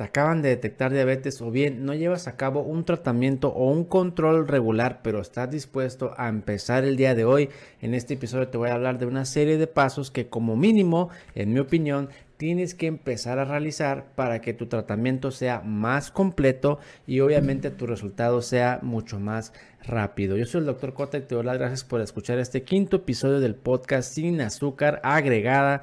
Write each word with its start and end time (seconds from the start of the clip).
te 0.00 0.04
acaban 0.04 0.40
de 0.40 0.48
detectar 0.48 0.94
diabetes 0.94 1.42
o 1.42 1.50
bien 1.50 1.84
no 1.84 1.92
llevas 1.92 2.26
a 2.26 2.38
cabo 2.38 2.62
un 2.62 2.86
tratamiento 2.86 3.50
o 3.50 3.70
un 3.70 3.84
control 3.84 4.48
regular, 4.48 5.00
pero 5.02 5.20
estás 5.20 5.50
dispuesto 5.50 6.14
a 6.16 6.30
empezar 6.30 6.84
el 6.84 6.96
día 6.96 7.14
de 7.14 7.26
hoy, 7.26 7.50
en 7.82 7.92
este 7.92 8.14
episodio 8.14 8.48
te 8.48 8.56
voy 8.56 8.70
a 8.70 8.76
hablar 8.76 8.98
de 8.98 9.04
una 9.04 9.26
serie 9.26 9.58
de 9.58 9.66
pasos 9.66 10.10
que 10.10 10.30
como 10.30 10.56
mínimo, 10.56 11.10
en 11.34 11.52
mi 11.52 11.60
opinión, 11.60 12.08
tienes 12.38 12.74
que 12.74 12.86
empezar 12.86 13.38
a 13.38 13.44
realizar 13.44 14.06
para 14.14 14.40
que 14.40 14.54
tu 14.54 14.68
tratamiento 14.68 15.30
sea 15.32 15.60
más 15.60 16.10
completo 16.10 16.78
y 17.06 17.20
obviamente 17.20 17.70
tu 17.70 17.86
resultado 17.86 18.40
sea 18.40 18.78
mucho 18.80 19.20
más 19.20 19.52
rápido. 19.84 20.38
Yo 20.38 20.46
soy 20.46 20.60
el 20.60 20.66
doctor 20.66 20.94
Cota 20.94 21.18
y 21.18 21.20
te 21.20 21.34
doy 21.34 21.44
las 21.44 21.58
gracias 21.58 21.84
por 21.84 22.00
escuchar 22.00 22.38
este 22.38 22.62
quinto 22.62 22.96
episodio 22.96 23.38
del 23.38 23.54
podcast 23.54 24.14
sin 24.14 24.40
azúcar 24.40 25.02
agregada. 25.04 25.82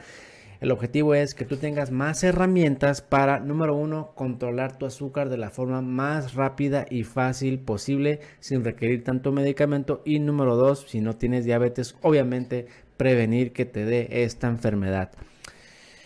El 0.60 0.72
objetivo 0.72 1.14
es 1.14 1.36
que 1.36 1.46
tú 1.46 1.58
tengas 1.58 1.92
más 1.92 2.24
herramientas 2.24 3.02
para, 3.02 3.40
número 3.40 3.76
uno, 3.76 4.14
controlar 4.16 4.78
tu 4.78 4.88
azúcar 4.88 5.30
de 5.30 5.38
la 5.38 5.52
forma 5.52 5.82
más 5.82 6.34
rápida 6.34 6.86
y 6.90 7.04
fácil 7.04 7.60
posible 7.60 8.22
sin 8.40 8.64
requerir 8.64 9.04
tanto 9.04 9.32
medicamento. 9.32 10.02
Y 10.04 10.20
número 10.20 10.56
dos, 10.56 10.86
si 10.88 11.02
no 11.02 11.16
tienes 11.16 11.46
diabetes, 11.46 11.96
obviamente 12.02 12.66
prevenir 12.98 13.54
que 13.54 13.66
te 13.66 13.86
dé 13.86 14.08
esta 14.24 14.48
enfermedad. 14.48 15.12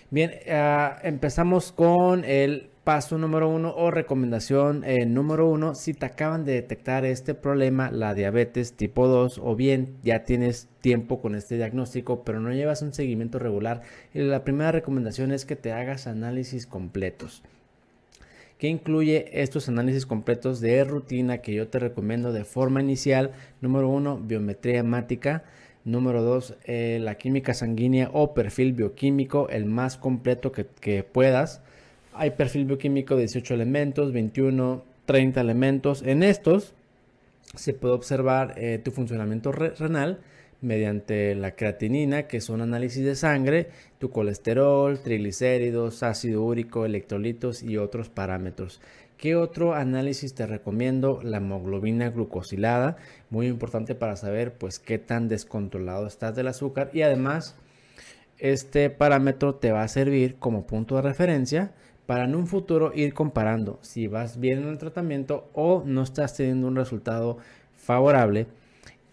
Bien, 0.10 0.32
uh, 0.48 1.08
empezamos 1.08 1.72
con 1.72 2.26
el 2.26 2.71
paso 2.84 3.18
número 3.18 3.48
uno 3.48 3.74
o 3.76 3.92
recomendación 3.92 4.84
eh, 4.84 5.06
número 5.06 5.48
uno. 5.48 5.76
Si 5.76 5.94
te 5.94 6.06
acaban 6.06 6.46
de 6.46 6.54
detectar 6.54 7.06
este 7.06 7.34
problema, 7.34 7.92
la 7.92 8.14
diabetes 8.14 8.74
tipo 8.74 9.08
2, 9.08 9.40
o 9.44 9.56
bien 9.56 9.96
ya 10.04 10.24
tienes 10.24 10.68
tiempo 10.82 11.22
con 11.22 11.36
este 11.36 11.58
diagnóstico, 11.58 12.24
pero 12.24 12.40
no 12.40 12.52
llevas 12.52 12.82
un 12.82 12.94
seguimiento 12.94 13.40
regular, 13.40 13.82
la 14.14 14.44
primera 14.44 14.72
recomendación 14.72 15.32
es 15.32 15.46
que 15.46 15.56
te 15.56 15.72
hagas 15.72 16.08
análisis 16.08 16.66
completos. 16.68 17.44
que 18.58 18.68
incluye 18.68 19.42
estos 19.42 19.70
análisis 19.70 20.06
completos 20.06 20.62
de 20.62 20.84
rutina 20.84 21.40
que 21.40 21.52
yo 21.54 21.68
te 21.68 21.80
recomiendo 21.80 22.32
de 22.32 22.46
forma 22.46 22.80
inicial? 22.80 23.32
Número 23.60 23.90
uno, 23.90 24.20
biometría 24.20 24.80
hemática. 24.80 25.44
Número 25.84 26.22
2, 26.22 26.58
eh, 26.66 27.00
la 27.02 27.16
química 27.16 27.56
sanguínea 27.56 28.12
o 28.14 28.36
perfil 28.36 28.74
bioquímico, 28.74 29.50
el 29.50 29.66
más 29.66 29.98
completo 29.98 30.52
que, 30.52 31.04
puedas. 31.04 31.64
Hay 32.14 32.32
perfil 32.32 32.66
bioquímico 32.66 33.16
de 33.16 33.22
18 33.22 33.54
elementos, 33.54 34.12
21, 34.12 34.84
30 35.06 35.42
elementos. 35.42 36.04
En 36.04 36.24
estos 36.24 36.74
se 37.56 37.74
puede 37.74 37.94
observar 37.94 38.54
eh, 38.58 38.80
tu 38.84 38.92
funcionamiento 38.92 39.52
renal 39.52 40.20
mediante 40.62 41.34
la 41.36 41.56
creatinina, 41.56 42.28
que 42.28 42.42
son 42.42 42.62
análisis 42.62 43.04
de 43.04 43.16
sangre, 43.16 43.70
tu 43.98 44.12
colesterol, 44.12 45.00
triglicéridos, 45.00 46.04
ácido 46.04 46.44
úrico, 46.44 46.86
electrolitos 46.86 47.64
y 47.64 47.78
otros 47.78 48.10
parámetros. 48.10 48.82
¿Qué 49.18 49.36
otro 49.36 49.74
análisis 49.74 50.34
te 50.34 50.46
recomiendo? 50.48 51.20
La 51.24 51.38
hemoglobina 51.38 52.10
glucosilada, 52.10 52.98
muy 53.30 53.48
importante 53.48 53.96
para 53.96 54.16
saber 54.16 54.54
pues 54.54 54.80
qué 54.80 54.98
tan 54.98 55.28
descontrolado 55.28 56.08
estás 56.08 56.36
del 56.36 56.48
azúcar 56.48 56.90
y 56.94 57.04
además 57.04 57.56
este 58.38 58.90
parámetro 58.90 59.56
te 59.56 59.72
va 59.72 59.84
a 59.84 59.88
servir 59.88 60.36
como 60.40 60.66
punto 60.66 60.96
de 60.96 61.04
referencia 61.04 61.72
para 62.12 62.26
en 62.26 62.36
un 62.36 62.46
futuro 62.46 62.92
ir 62.94 63.14
comparando 63.14 63.80
si 63.82 64.08
vas 64.08 64.38
bien 64.38 64.64
en 64.64 64.68
el 64.68 64.78
tratamiento 64.78 65.50
o 65.54 65.82
no 65.86 66.04
estás 66.04 66.36
teniendo 66.36 66.68
un 66.68 66.76
resultado 66.76 67.38
favorable. 67.74 68.48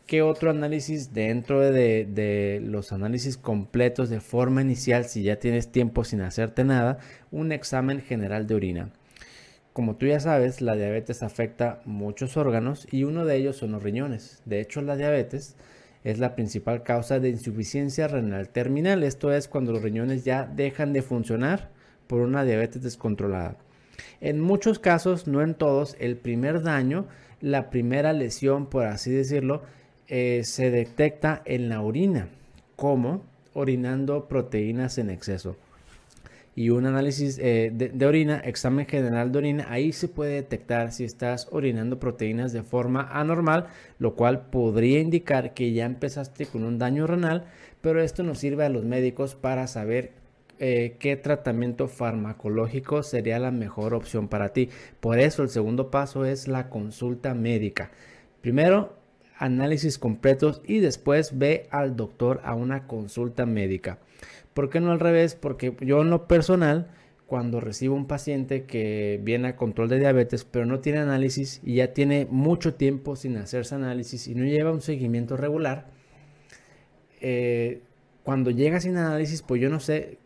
¿Qué 0.09 0.21
otro 0.21 0.51
análisis 0.51 1.15
dentro 1.15 1.61
de, 1.61 2.61
los 2.61 2.91
análisis 2.91 3.37
completos 3.37 4.11
de 4.11 4.19
forma 4.19 4.63
inicial, 4.63 5.05
si 5.05 5.23
ya 5.23 5.39
tienes 5.39 5.71
tiempo 5.71 6.03
sin 6.03 6.23
hacerte 6.23 6.65
nada, 6.65 6.99
un 7.31 7.53
examen 7.53 8.01
general 8.01 8.49
de 8.49 8.57
orina? 8.57 8.91
Como 9.73 9.95
tú 9.95 10.07
ya 10.07 10.19
sabes, 10.19 10.61
la 10.61 10.75
diabetes 10.75 11.23
afecta 11.23 11.81
muchos 11.85 12.37
órganos 12.37 12.89
y 12.91 13.05
uno 13.05 13.25
de 13.25 13.37
ellos 13.37 13.59
son 13.59 13.71
los 13.71 13.85
riñones. 13.85 14.43
De 14.45 14.61
hecho, 14.61 14.83
la 14.83 14.97
diabetes 14.97 15.55
es 16.03 16.19
la 16.19 16.35
principal 16.35 16.83
causa 16.83 17.21
de 17.21 17.29
insuficiencia 17.29 18.09
renal 18.09 18.49
terminal. 18.49 19.05
Esto 19.05 19.33
es 19.33 19.47
cuando 19.47 19.71
los 19.71 19.83
riñones 19.83 20.25
ya 20.25 20.47
dejan 20.47 20.93
de 20.93 21.03
funcionar 21.03 21.78
por 22.09 22.21
una 22.21 22.45
diabetes 22.45 22.83
descontrolada. 22.83 23.57
En 24.21 24.41
muchos 24.41 24.81
casos, 24.81 25.29
no 25.29 25.43
en 25.43 25.55
todos, 25.55 25.97
el 26.01 26.17
primer 26.17 26.63
daño, 26.63 27.07
la 27.41 27.71
primera 27.71 28.13
lesión, 28.13 28.67
por 28.67 28.87
así 28.87 29.13
decirlo, 29.13 29.63
eh, 30.09 30.43
se 30.45 30.71
detecta 30.71 31.43
en 31.45 31.69
la 31.69 31.83
orina, 31.83 32.29
como 32.75 33.23
orinando 33.53 34.27
proteínas 34.27 34.99
en 34.99 35.11
exceso. 35.11 35.57
Y 36.57 36.71
un 36.71 36.87
análisis 36.87 37.39
eh, 37.39 37.71
de, 37.73 38.07
orina, 38.07 38.41
examen 38.41 38.87
general 38.87 39.31
de 39.31 39.39
orina, 39.39 39.67
ahí 39.69 39.93
se 39.93 40.09
puede 40.09 40.33
detectar 40.33 40.91
si 40.91 41.05
estás 41.05 41.47
orinando 41.53 42.01
proteínas 42.01 42.53
de 42.53 42.65
forma 42.65 43.09
anormal, 43.13 43.69
lo 44.01 44.17
cual 44.17 44.47
podría 44.51 44.99
indicar 44.99 45.55
que 45.55 45.73
ya 45.73 45.85
empezaste 45.85 46.47
con 46.47 46.65
un 46.65 46.79
daño 46.79 47.07
renal, 47.07 47.45
pero 47.81 48.03
esto 48.03 48.25
nos 48.25 48.41
sirve 48.41 48.65
a 48.65 48.71
los 48.71 48.85
médicos 48.85 49.37
para 49.37 49.69
saber 49.69 50.11
eh, 50.61 50.97
qué 50.99 51.17
tratamiento 51.17 51.87
farmacológico 51.89 53.03
sería 53.03 53.39
la 53.39 53.51
mejor 53.51 53.95
opción 53.95 54.29
para 54.29 54.53
ti. 54.53 54.69
Por 55.01 55.19
eso 55.19 55.43
el 55.43 55.51
segundo 55.51 55.91
paso 55.91 56.25
es 56.25 56.49
la 56.49 56.69
consulta 56.69 57.35
médica. 57.35 57.91
Primero, 58.41 58.97
análisis 59.37 59.99
completos 59.99 60.61
y 60.67 60.81
después 60.81 61.39
ve 61.39 61.69
al 61.71 61.97
doctor 61.97 62.41
a 62.45 62.55
una 62.55 62.87
consulta 62.87 63.47
médica. 63.47 63.99
¿Por 64.53 64.69
qué 64.69 64.81
no 64.81 64.91
al 64.91 65.01
revés? 65.01 65.37
Porque 65.37 65.77
yo 65.81 66.03
en 66.03 66.11
lo 66.11 66.27
personal, 66.27 66.89
cuando 67.27 67.61
recibo 67.61 67.95
un 67.95 68.07
paciente 68.07 68.65
que 68.65 69.21
viene 69.23 69.49
a 69.49 69.57
control 69.57 69.89
de 69.89 70.01
diabetes, 70.01 70.45
pero 70.45 70.67
no 70.67 70.81
tiene 70.81 70.99
análisis 70.99 71.61
y 71.63 71.77
ya 71.77 71.93
tiene 71.93 72.27
mucho 72.31 72.75
tiempo 72.75 73.15
sin 73.15 73.37
hacerse 73.37 73.77
análisis 73.77 74.27
y 74.27 74.35
no 74.35 74.45
lleva 74.45 74.73
un 74.73 74.81
seguimiento 74.81 75.37
regular, 75.37 75.87
eh, 77.21 77.83
cuando 78.25 78.51
llega 78.51 78.81
sin 78.81 78.97
análisis, 78.97 79.43
pues 79.43 79.61
yo 79.61 79.71
no 79.71 79.81
sé 79.81 80.19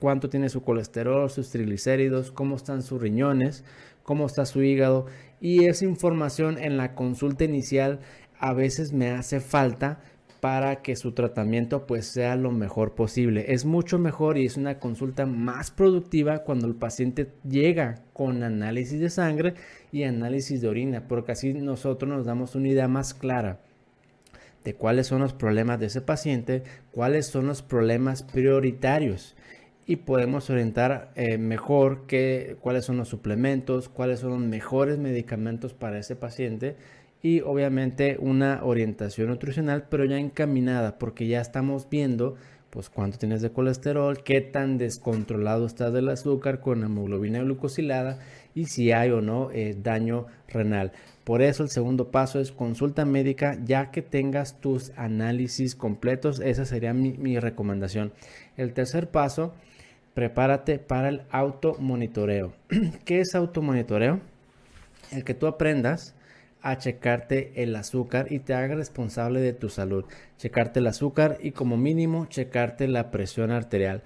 cuánto 0.00 0.28
tiene 0.28 0.48
su 0.48 0.62
colesterol, 0.62 1.30
sus 1.30 1.50
triglicéridos, 1.50 2.32
cómo 2.32 2.56
están 2.56 2.82
sus 2.82 3.00
riñones, 3.00 3.64
cómo 4.02 4.26
está 4.26 4.44
su 4.46 4.62
hígado. 4.62 5.06
Y 5.40 5.66
esa 5.66 5.84
información 5.84 6.58
en 6.58 6.76
la 6.76 6.94
consulta 6.94 7.44
inicial 7.44 8.00
a 8.38 8.54
veces 8.54 8.92
me 8.92 9.10
hace 9.10 9.40
falta 9.40 10.00
para 10.40 10.80
que 10.80 10.96
su 10.96 11.12
tratamiento 11.12 11.86
pues 11.86 12.06
sea 12.06 12.34
lo 12.34 12.50
mejor 12.50 12.94
posible. 12.94 13.52
Es 13.52 13.66
mucho 13.66 13.98
mejor 13.98 14.38
y 14.38 14.46
es 14.46 14.56
una 14.56 14.78
consulta 14.78 15.26
más 15.26 15.70
productiva 15.70 16.40
cuando 16.40 16.66
el 16.66 16.74
paciente 16.74 17.32
llega 17.46 18.02
con 18.14 18.42
análisis 18.42 18.98
de 18.98 19.10
sangre 19.10 19.54
y 19.92 20.04
análisis 20.04 20.62
de 20.62 20.68
orina, 20.68 21.06
porque 21.06 21.32
así 21.32 21.52
nosotros 21.52 22.10
nos 22.10 22.24
damos 22.24 22.54
una 22.54 22.68
idea 22.68 22.88
más 22.88 23.12
clara 23.12 23.60
de 24.64 24.74
cuáles 24.74 25.06
son 25.06 25.20
los 25.20 25.32
problemas 25.32 25.78
de 25.80 25.86
ese 25.86 26.00
paciente, 26.00 26.62
cuáles 26.92 27.26
son 27.26 27.46
los 27.46 27.62
problemas 27.62 28.22
prioritarios 28.22 29.36
y 29.90 29.96
podemos 29.96 30.48
orientar 30.50 31.10
eh, 31.16 31.36
mejor 31.36 32.06
que, 32.06 32.56
cuáles 32.60 32.84
son 32.84 32.96
los 32.96 33.08
suplementos, 33.08 33.88
cuáles 33.88 34.20
son 34.20 34.30
los 34.30 34.38
mejores 34.38 34.98
medicamentos 34.98 35.74
para 35.74 35.98
ese 35.98 36.14
paciente 36.14 36.76
y 37.22 37.40
obviamente 37.40 38.16
una 38.20 38.60
orientación 38.62 39.30
nutricional, 39.30 39.88
pero 39.90 40.04
ya 40.04 40.16
encaminada, 40.16 40.96
porque 40.96 41.26
ya 41.26 41.40
estamos 41.40 41.88
viendo 41.90 42.36
pues 42.70 42.88
cuánto 42.88 43.18
tienes 43.18 43.42
de 43.42 43.50
colesterol, 43.50 44.22
qué 44.22 44.40
tan 44.40 44.78
descontrolado 44.78 45.66
estás 45.66 45.92
del 45.92 46.08
azúcar 46.08 46.60
con 46.60 46.84
hemoglobina 46.84 47.40
glucosilada 47.40 48.20
y 48.54 48.66
si 48.66 48.92
hay 48.92 49.10
o 49.10 49.20
no 49.20 49.50
eh, 49.50 49.76
daño 49.76 50.26
renal. 50.46 50.92
Por 51.24 51.42
eso 51.42 51.64
el 51.64 51.68
segundo 51.68 52.12
paso 52.12 52.38
es 52.38 52.52
consulta 52.52 53.04
médica 53.04 53.58
ya 53.64 53.90
que 53.90 54.02
tengas 54.02 54.60
tus 54.60 54.92
análisis 54.94 55.74
completos. 55.74 56.38
Esa 56.38 56.64
sería 56.64 56.94
mi, 56.94 57.14
mi 57.14 57.40
recomendación. 57.40 58.12
El 58.56 58.72
tercer 58.72 59.10
paso, 59.10 59.52
prepárate 60.14 60.78
para 60.78 61.08
el 61.08 61.22
automonitoreo. 61.30 62.52
¿Qué 63.04 63.20
es 63.20 63.34
automonitoreo? 63.34 64.20
El 65.10 65.24
que 65.24 65.34
tú 65.34 65.46
aprendas 65.46 66.14
a 66.62 66.76
checarte 66.76 67.52
el 67.62 67.74
azúcar 67.74 68.30
y 68.30 68.40
te 68.40 68.54
haga 68.54 68.74
responsable 68.74 69.40
de 69.40 69.52
tu 69.52 69.68
salud. 69.68 70.04
Checarte 70.36 70.80
el 70.80 70.86
azúcar 70.86 71.38
y 71.40 71.52
como 71.52 71.76
mínimo 71.76 72.26
checarte 72.26 72.86
la 72.86 73.10
presión 73.10 73.50
arterial. 73.50 74.02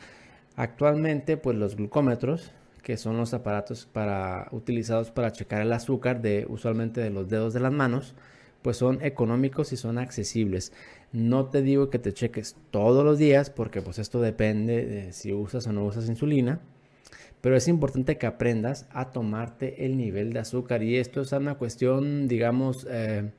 Actualmente 0.56 1.36
pues 1.36 1.56
los 1.56 1.76
glucómetros 1.76 2.52
que 2.82 2.96
son 2.96 3.16
los 3.16 3.32
aparatos 3.32 3.86
para, 3.86 4.48
utilizados 4.52 5.10
para 5.10 5.32
checar 5.32 5.62
el 5.62 5.72
azúcar 5.72 6.20
de 6.20 6.46
usualmente 6.48 7.00
de 7.00 7.10
los 7.10 7.28
dedos 7.28 7.54
de 7.54 7.60
las 7.60 7.72
manos 7.72 8.14
pues 8.62 8.76
son 8.76 9.02
económicos 9.02 9.72
y 9.72 9.76
son 9.76 9.98
accesibles. 9.98 10.72
No 11.14 11.46
te 11.46 11.62
digo 11.62 11.88
que 11.88 11.98
te 11.98 12.12
cheques 12.12 12.56
todos 12.70 13.02
los 13.02 13.16
días 13.16 13.48
porque 13.48 13.80
pues 13.80 13.98
esto 13.98 14.20
depende 14.20 14.84
de 14.84 15.12
si 15.12 15.32
usas 15.32 15.66
o 15.66 15.72
no 15.72 15.86
usas 15.86 16.10
insulina 16.10 16.60
pero 17.44 17.56
es 17.56 17.68
importante 17.68 18.16
que 18.16 18.24
aprendas 18.24 18.88
a 18.90 19.12
tomarte 19.12 19.84
el 19.84 19.98
nivel 19.98 20.32
de 20.32 20.38
azúcar 20.38 20.82
y 20.82 20.96
esto 20.96 21.20
es 21.20 21.30
una 21.32 21.56
cuestión, 21.56 22.26
digamos, 22.26 22.86
eh, 22.88 23.32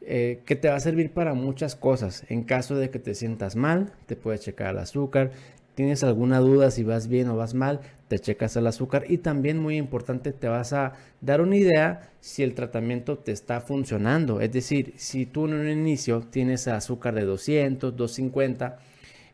eh, 0.00 0.40
que 0.46 0.56
te 0.56 0.70
va 0.70 0.76
a 0.76 0.80
servir 0.80 1.12
para 1.12 1.34
muchas 1.34 1.76
cosas. 1.76 2.24
En 2.30 2.44
caso 2.44 2.76
de 2.76 2.88
que 2.88 2.98
te 2.98 3.14
sientas 3.14 3.56
mal, 3.56 3.92
te 4.06 4.16
puedes 4.16 4.40
checar 4.40 4.70
el 4.70 4.78
azúcar. 4.78 5.32
Tienes 5.74 6.04
alguna 6.04 6.40
duda 6.40 6.70
si 6.70 6.84
vas 6.84 7.08
bien 7.08 7.28
o 7.28 7.36
vas 7.36 7.54
mal, 7.54 7.80
te 8.08 8.18
checas 8.18 8.56
el 8.56 8.66
azúcar 8.66 9.04
y 9.08 9.18
también 9.18 9.58
muy 9.58 9.76
importante 9.76 10.32
te 10.32 10.48
vas 10.48 10.72
a 10.72 10.92
dar 11.20 11.40
una 11.40 11.56
idea 11.56 12.10
si 12.20 12.42
el 12.42 12.54
tratamiento 12.54 13.18
te 13.18 13.32
está 13.32 13.60
funcionando. 13.60 14.40
Es 14.40 14.52
decir, 14.52 14.94
si 14.96 15.26
tú 15.26 15.46
en 15.46 15.54
un 15.54 15.68
inicio 15.68 16.20
tienes 16.20 16.68
azúcar 16.68 17.14
de 17.14 17.24
200, 17.24 17.96
250 17.96 18.78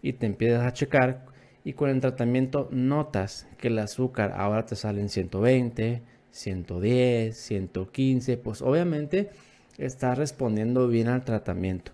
y 0.02 0.14
te 0.14 0.26
empiezas 0.26 0.64
a 0.64 0.72
checar 0.72 1.26
y 1.64 1.74
con 1.74 1.90
el 1.90 2.00
tratamiento 2.00 2.68
notas 2.70 3.46
que 3.58 3.68
el 3.68 3.78
azúcar 3.78 4.32
ahora 4.36 4.64
te 4.64 4.76
sale 4.76 5.00
en 5.00 5.08
120, 5.08 6.02
110, 6.30 7.36
115, 7.36 8.36
pues 8.38 8.62
obviamente 8.62 9.30
estás 9.78 10.16
respondiendo 10.16 10.88
bien 10.88 11.08
al 11.08 11.24
tratamiento. 11.24 11.92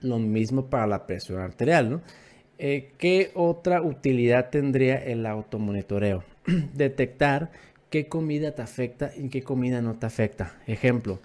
Lo 0.00 0.18
mismo 0.18 0.66
para 0.66 0.86
la 0.86 1.06
presión 1.06 1.40
arterial, 1.40 1.90
¿no? 1.90 2.00
Eh, 2.58 2.90
¿Qué 2.98 3.30
otra 3.34 3.82
utilidad 3.82 4.50
tendría 4.50 4.96
el 4.96 5.26
automonitoreo? 5.26 6.24
Detectar 6.74 7.50
qué 7.88 8.08
comida 8.08 8.52
te 8.52 8.62
afecta 8.62 9.12
y 9.16 9.28
qué 9.28 9.42
comida 9.42 9.80
no 9.80 9.94
te 9.94 10.06
afecta. 10.06 10.56
Ejemplo, 10.66 11.20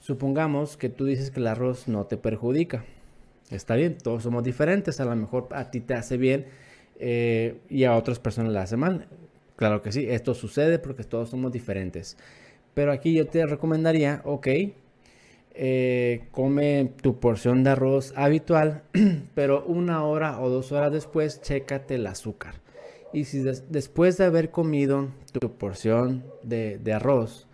supongamos 0.00 0.78
que 0.78 0.88
tú 0.88 1.04
dices 1.04 1.30
que 1.30 1.40
el 1.40 1.46
arroz 1.46 1.88
no 1.88 2.06
te 2.06 2.16
perjudica. 2.16 2.84
Está 3.50 3.76
bien, 3.76 3.98
todos 3.98 4.22
somos 4.22 4.42
diferentes. 4.44 4.98
A 5.00 5.04
lo 5.04 5.14
mejor 5.14 5.48
a 5.52 5.70
ti 5.70 5.80
te 5.80 5.92
hace 5.92 6.16
bien 6.16 6.46
eh, 6.98 7.58
y 7.68 7.84
a 7.84 7.94
otras 7.94 8.18
personas 8.18 8.52
le 8.52 8.58
hace 8.58 8.78
mal. 8.78 9.06
Claro 9.56 9.82
que 9.82 9.92
sí, 9.92 10.06
esto 10.08 10.34
sucede 10.34 10.78
porque 10.78 11.04
todos 11.04 11.28
somos 11.28 11.52
diferentes. 11.52 12.16
Pero 12.72 12.92
aquí 12.92 13.12
yo 13.12 13.26
te 13.26 13.44
recomendaría, 13.44 14.22
ok, 14.24 14.48
eh, 15.60 16.28
come 16.30 16.92
tu 17.02 17.18
porción 17.18 17.64
de 17.64 17.70
arroz 17.70 18.12
habitual, 18.14 18.84
pero 19.34 19.64
una 19.66 20.04
hora 20.04 20.40
o 20.40 20.48
dos 20.48 20.70
horas 20.70 20.92
después, 20.92 21.42
chécate 21.42 21.96
el 21.96 22.06
azúcar. 22.06 22.54
Y 23.12 23.24
si 23.24 23.40
después 23.40 24.16
de 24.18 24.26
haber 24.26 24.52
comido 24.52 25.08
tu 25.32 25.52
porción 25.52 26.24
de, 26.44 26.78
de 26.78 26.92
arroz, 26.92 27.48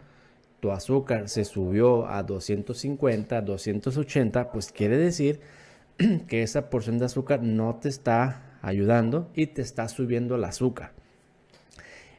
tu 0.60 0.70
azúcar 0.70 1.30
se 1.30 1.46
subió 1.46 2.06
a 2.06 2.22
250, 2.22 3.40
280, 3.40 4.52
pues 4.52 4.70
quiere 4.70 4.98
decir 4.98 5.40
que 6.28 6.42
esa 6.42 6.68
porción 6.68 6.98
de 6.98 7.06
azúcar 7.06 7.42
no 7.42 7.76
te 7.76 7.88
está 7.88 8.58
ayudando 8.60 9.30
y 9.34 9.46
te 9.46 9.62
está 9.62 9.88
subiendo 9.88 10.34
el 10.34 10.44
azúcar. 10.44 10.92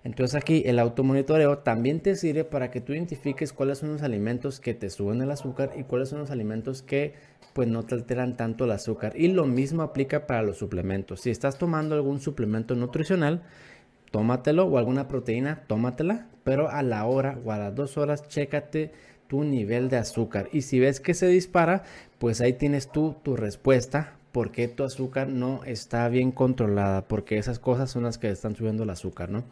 Entonces 0.05 0.35
aquí 0.35 0.61
el 0.67 0.77
automonitoreo 0.77 1.57
también 1.57 1.99
te 1.99 2.15
sirve 2.15 2.43
para 2.43 2.69
que 2.69 2.79
tú 2.79 2.93
identifiques 2.93 3.51
cuáles 3.51 3.79
son 3.79 3.91
los 3.91 4.03
alimentos 4.03 4.59
que 4.59 4.75
te 4.75 4.91
suben 4.91 5.19
el 5.23 5.31
azúcar 5.31 5.71
y 5.75 5.83
cuáles 5.83 6.09
son 6.09 6.19
los 6.19 6.29
alimentos 6.29 6.83
que 6.83 7.15
pues 7.53 7.67
no 7.67 7.81
te 7.81 7.95
alteran 7.95 8.37
tanto 8.37 8.65
el 8.65 8.71
azúcar. 8.71 9.13
Y 9.15 9.29
lo 9.29 9.47
mismo 9.47 9.81
aplica 9.81 10.27
para 10.27 10.43
los 10.43 10.59
suplementos. 10.59 11.21
Si 11.21 11.31
estás 11.31 11.57
tomando 11.57 11.95
algún 11.95 12.19
suplemento 12.19 12.75
nutricional, 12.75 13.41
tómatelo 14.11 14.65
o 14.65 14.77
alguna 14.77 15.07
proteína, 15.07 15.63
tómatela, 15.65 16.27
pero 16.43 16.69
a 16.69 16.83
la 16.83 17.05
hora 17.05 17.39
o 17.43 17.51
a 17.51 17.57
las 17.57 17.73
dos 17.73 17.97
horas, 17.97 18.27
chécate 18.27 18.91
tu 19.27 19.43
nivel 19.43 19.89
de 19.89 19.97
azúcar. 19.97 20.49
Y 20.51 20.61
si 20.61 20.79
ves 20.79 20.99
que 20.99 21.15
se 21.15 21.25
dispara, 21.27 21.81
pues 22.19 22.41
ahí 22.41 22.53
tienes 22.53 22.91
tú 22.91 23.15
tu 23.23 23.35
respuesta 23.35 24.13
porque 24.31 24.67
tu 24.67 24.83
azúcar 24.83 25.29
no 25.29 25.63
está 25.63 26.07
bien 26.09 26.31
controlada, 26.31 27.07
porque 27.07 27.39
esas 27.39 27.57
cosas 27.57 27.89
son 27.89 28.03
las 28.03 28.19
que 28.19 28.29
están 28.29 28.55
subiendo 28.55 28.83
el 28.83 28.91
azúcar, 28.91 29.31
¿no? 29.31 29.43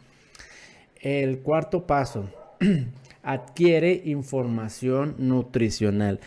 El 1.04 1.40
cuarto 1.40 1.86
paso, 1.86 2.30
adquiere 3.22 4.00
información 4.06 5.16
nutricional. 5.18 6.18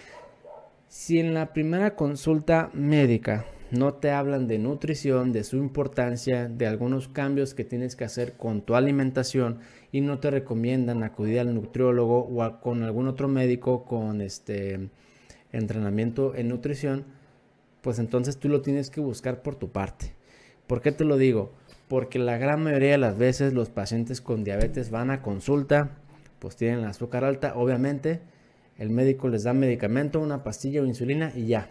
Si 0.87 1.19
en 1.19 1.33
la 1.33 1.51
primera 1.51 1.95
consulta 1.95 2.69
médica 2.75 3.47
no 3.71 3.95
te 3.95 4.11
hablan 4.11 4.45
de 4.45 4.59
nutrición, 4.59 5.31
de 5.31 5.43
su 5.43 5.57
importancia, 5.57 6.47
de 6.47 6.67
algunos 6.67 7.07
cambios 7.07 7.55
que 7.55 7.63
tienes 7.63 7.95
que 7.95 8.03
hacer 8.03 8.33
con 8.33 8.61
tu 8.61 8.75
alimentación 8.75 9.61
y 9.91 10.01
no 10.01 10.19
te 10.19 10.29
recomiendan 10.29 11.01
acudir 11.01 11.39
al 11.39 11.55
nutriólogo 11.55 12.19
o 12.19 12.59
con 12.61 12.83
algún 12.83 13.07
otro 13.07 13.27
médico 13.27 13.83
con 13.83 14.21
este 14.21 14.91
entrenamiento 15.51 16.35
en 16.35 16.49
nutrición, 16.49 17.03
pues 17.81 17.97
entonces 17.97 18.37
tú 18.37 18.47
lo 18.47 18.61
tienes 18.61 18.91
que 18.91 19.01
buscar 19.01 19.41
por 19.41 19.55
tu 19.55 19.71
parte. 19.71 20.13
¿Por 20.67 20.81
qué 20.81 20.91
te 20.91 21.03
lo 21.03 21.17
digo? 21.17 21.53
Porque 21.87 22.19
la 22.19 22.37
gran 22.37 22.63
mayoría 22.63 22.91
de 22.91 22.97
las 22.97 23.17
veces 23.17 23.53
los 23.53 23.69
pacientes 23.69 24.21
con 24.21 24.43
diabetes 24.43 24.91
van 24.91 25.09
a 25.09 25.21
consulta, 25.21 25.91
pues 26.39 26.55
tienen 26.55 26.79
el 26.79 26.85
azúcar 26.85 27.23
alta, 27.23 27.53
obviamente 27.55 28.21
el 28.77 28.89
médico 28.89 29.27
les 29.27 29.43
da 29.43 29.53
medicamento, 29.53 30.19
una 30.19 30.43
pastilla 30.43 30.81
o 30.81 30.85
insulina 30.85 31.31
y 31.35 31.47
ya. 31.47 31.69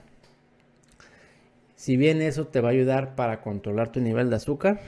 Si 1.77 1.97
bien 1.97 2.23
eso 2.23 2.47
te 2.47 2.61
va 2.61 2.71
a 2.71 2.73
ayudar 2.73 3.15
para 3.15 3.41
controlar 3.43 3.93
tu 3.93 4.01
nivel 4.01 4.31
de 4.31 4.37
azúcar, 4.37 4.81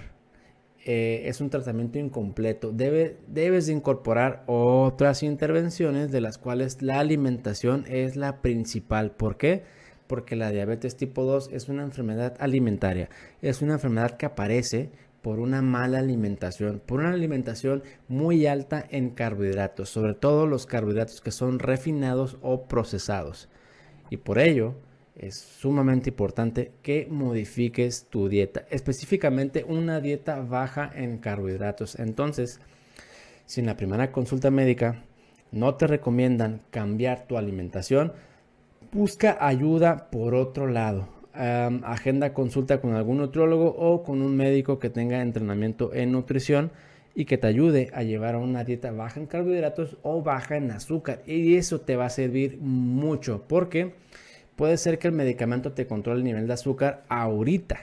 eh, 0.84 1.28
es 1.28 1.40
un 1.40 1.50
tratamiento 1.50 1.98
incompleto. 1.98 2.72
debes 2.72 3.66
de 3.66 3.72
incorporar 3.72 4.42
otras 4.46 5.22
intervenciones 5.22 6.10
de 6.10 6.20
las 6.20 6.38
cuales 6.38 6.82
la 6.82 6.98
alimentación 6.98 7.84
es 7.88 8.16
la 8.16 8.40
principal. 8.40 9.10
¿Por 9.10 9.36
qué? 9.36 9.64
Porque 10.06 10.34
la 10.34 10.50
diabetes 10.50 10.96
tipo 10.96 11.24
2 11.24 11.50
es 11.52 11.68
una 11.68 11.82
enfermedad 11.82 12.36
alimentaria. 12.40 13.10
Es 13.42 13.60
una 13.60 13.74
enfermedad 13.74 14.16
que 14.16 14.26
aparece 14.26 14.90
por 15.22 15.40
una 15.40 15.62
mala 15.62 15.98
alimentación, 15.98 16.80
por 16.84 17.00
una 17.00 17.12
alimentación 17.12 17.82
muy 18.08 18.46
alta 18.46 18.84
en 18.88 19.10
carbohidratos, 19.10 19.88
sobre 19.88 20.14
todo 20.14 20.46
los 20.46 20.66
carbohidratos 20.66 21.20
que 21.20 21.32
son 21.32 21.58
refinados 21.58 22.38
o 22.40 22.64
procesados. 22.68 23.48
Y 24.10 24.18
por 24.18 24.38
ello 24.38 24.74
es 25.16 25.36
sumamente 25.36 26.10
importante 26.10 26.72
que 26.82 27.08
modifiques 27.10 28.06
tu 28.08 28.28
dieta, 28.28 28.66
específicamente 28.70 29.64
una 29.64 30.00
dieta 30.00 30.40
baja 30.40 30.90
en 30.94 31.18
carbohidratos. 31.18 31.98
Entonces, 31.98 32.60
si 33.44 33.60
en 33.60 33.66
la 33.66 33.76
primera 33.76 34.12
consulta 34.12 34.50
médica 34.50 35.04
no 35.50 35.74
te 35.74 35.86
recomiendan 35.86 36.62
cambiar 36.70 37.26
tu 37.26 37.36
alimentación, 37.36 38.12
busca 38.92 39.36
ayuda 39.40 40.10
por 40.10 40.34
otro 40.34 40.68
lado 40.68 41.17
agenda 41.34 42.32
consulta 42.32 42.80
con 42.80 42.94
algún 42.94 43.18
nutriólogo 43.18 43.74
o 43.78 44.02
con 44.02 44.22
un 44.22 44.36
médico 44.36 44.78
que 44.78 44.90
tenga 44.90 45.22
entrenamiento 45.22 45.94
en 45.94 46.12
nutrición 46.12 46.70
y 47.14 47.24
que 47.24 47.38
te 47.38 47.46
ayude 47.46 47.90
a 47.94 48.02
llevar 48.02 48.34
a 48.34 48.38
una 48.38 48.64
dieta 48.64 48.92
baja 48.92 49.20
en 49.20 49.26
carbohidratos 49.26 49.96
o 50.02 50.22
baja 50.22 50.56
en 50.56 50.70
azúcar. 50.70 51.22
Y 51.26 51.56
eso 51.56 51.80
te 51.80 51.96
va 51.96 52.06
a 52.06 52.10
servir 52.10 52.58
mucho 52.60 53.44
porque 53.48 53.94
puede 54.56 54.76
ser 54.76 54.98
que 54.98 55.08
el 55.08 55.14
medicamento 55.14 55.72
te 55.72 55.86
controle 55.86 56.20
el 56.20 56.24
nivel 56.24 56.46
de 56.46 56.52
azúcar 56.52 57.04
ahorita. 57.08 57.80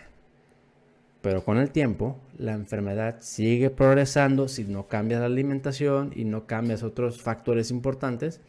Pero 1.22 1.44
con 1.44 1.58
el 1.58 1.72
tiempo, 1.72 2.18
la 2.38 2.54
enfermedad 2.54 3.18
sigue 3.20 3.72
progresando 3.72 4.48
si 4.48 4.64
no 4.64 4.88
cambias 4.88 5.22
la 5.22 5.26
alimentación 5.26 6.12
y 6.16 6.24
no 6.24 6.46
cambias 6.46 6.84
otros 6.84 7.22
factores 7.22 7.72
importantes. 7.72 8.42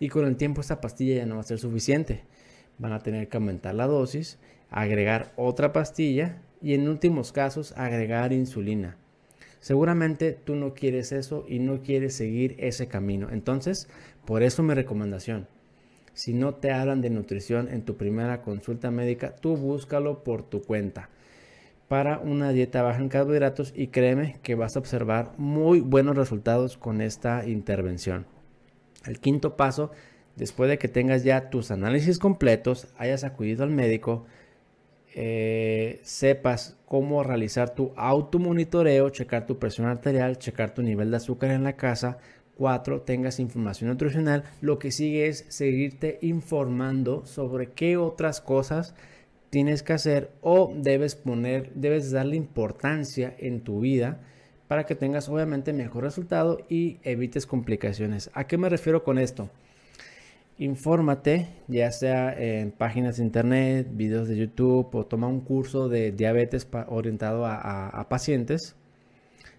Y 0.00 0.08
con 0.08 0.26
el 0.26 0.36
tiempo 0.36 0.60
esta 0.60 0.80
pastilla 0.80 1.16
ya 1.16 1.26
no 1.26 1.36
va 1.36 1.42
a 1.42 1.44
ser 1.44 1.58
suficiente 1.58 2.22
van 2.78 2.92
a 2.92 3.00
tener 3.00 3.28
que 3.28 3.36
aumentar 3.36 3.74
la 3.74 3.86
dosis, 3.86 4.38
agregar 4.70 5.32
otra 5.36 5.72
pastilla 5.72 6.42
y 6.60 6.74
en 6.74 6.88
últimos 6.88 7.32
casos 7.32 7.72
agregar 7.76 8.32
insulina. 8.32 8.96
Seguramente 9.60 10.32
tú 10.32 10.56
no 10.56 10.74
quieres 10.74 11.12
eso 11.12 11.46
y 11.48 11.58
no 11.58 11.80
quieres 11.80 12.14
seguir 12.14 12.54
ese 12.58 12.86
camino. 12.86 13.28
Entonces, 13.30 13.88
por 14.24 14.42
eso 14.42 14.62
mi 14.62 14.74
recomendación. 14.74 15.48
Si 16.12 16.34
no 16.34 16.54
te 16.54 16.70
hablan 16.70 17.00
de 17.00 17.10
nutrición 17.10 17.68
en 17.68 17.84
tu 17.84 17.96
primera 17.96 18.42
consulta 18.42 18.90
médica, 18.90 19.34
tú 19.34 19.56
búscalo 19.56 20.22
por 20.22 20.42
tu 20.42 20.62
cuenta 20.62 21.08
para 21.88 22.18
una 22.18 22.50
dieta 22.50 22.82
baja 22.82 23.00
en 23.00 23.08
carbohidratos 23.08 23.72
y 23.76 23.88
créeme 23.88 24.38
que 24.42 24.54
vas 24.54 24.76
a 24.76 24.78
observar 24.78 25.32
muy 25.36 25.80
buenos 25.80 26.16
resultados 26.16 26.76
con 26.76 27.00
esta 27.00 27.46
intervención. 27.46 28.26
El 29.04 29.20
quinto 29.20 29.56
paso 29.56 29.90
después 30.36 30.68
de 30.70 30.78
que 30.78 30.88
tengas 30.88 31.24
ya 31.24 31.50
tus 31.50 31.70
análisis 31.70 32.18
completos, 32.18 32.88
hayas 32.98 33.24
acudido 33.24 33.64
al 33.64 33.70
médico, 33.70 34.26
eh, 35.16 36.00
sepas 36.02 36.76
cómo 36.86 37.22
realizar 37.22 37.74
tu 37.74 37.92
automonitoreo, 37.96 39.10
checar 39.10 39.46
tu 39.46 39.58
presión 39.58 39.86
arterial, 39.86 40.38
checar 40.38 40.74
tu 40.74 40.82
nivel 40.82 41.10
de 41.10 41.18
azúcar 41.18 41.52
en 41.52 41.62
la 41.62 41.74
casa. 41.74 42.18
Cuatro, 42.56 43.02
tengas 43.02 43.38
información 43.38 43.90
nutricional. 43.90 44.44
Lo 44.60 44.78
que 44.78 44.90
sigue 44.90 45.28
es 45.28 45.44
seguirte 45.48 46.18
informando 46.22 47.24
sobre 47.26 47.70
qué 47.70 47.96
otras 47.96 48.40
cosas 48.40 48.94
tienes 49.50 49.84
que 49.84 49.92
hacer 49.92 50.32
o 50.40 50.72
debes 50.76 51.14
poner, 51.14 51.72
debes 51.74 52.10
darle 52.10 52.34
importancia 52.34 53.36
en 53.38 53.60
tu 53.60 53.80
vida 53.80 54.20
para 54.66 54.84
que 54.84 54.96
tengas 54.96 55.28
obviamente 55.28 55.72
mejor 55.72 56.02
resultado 56.02 56.58
y 56.68 56.98
evites 57.04 57.46
complicaciones. 57.46 58.30
¿A 58.34 58.48
qué 58.48 58.58
me 58.58 58.68
refiero 58.68 59.04
con 59.04 59.18
esto? 59.18 59.48
Infórmate, 60.58 61.48
ya 61.68 61.90
sea 61.90 62.32
en 62.32 62.70
páginas 62.70 63.16
de 63.16 63.24
internet, 63.24 63.88
videos 63.92 64.28
de 64.28 64.36
YouTube 64.36 64.94
o 64.94 65.06
toma 65.06 65.26
un 65.26 65.40
curso 65.40 65.88
de 65.88 66.12
diabetes 66.12 66.68
orientado 66.88 67.44
a, 67.46 68.06
pacientes 68.08 68.76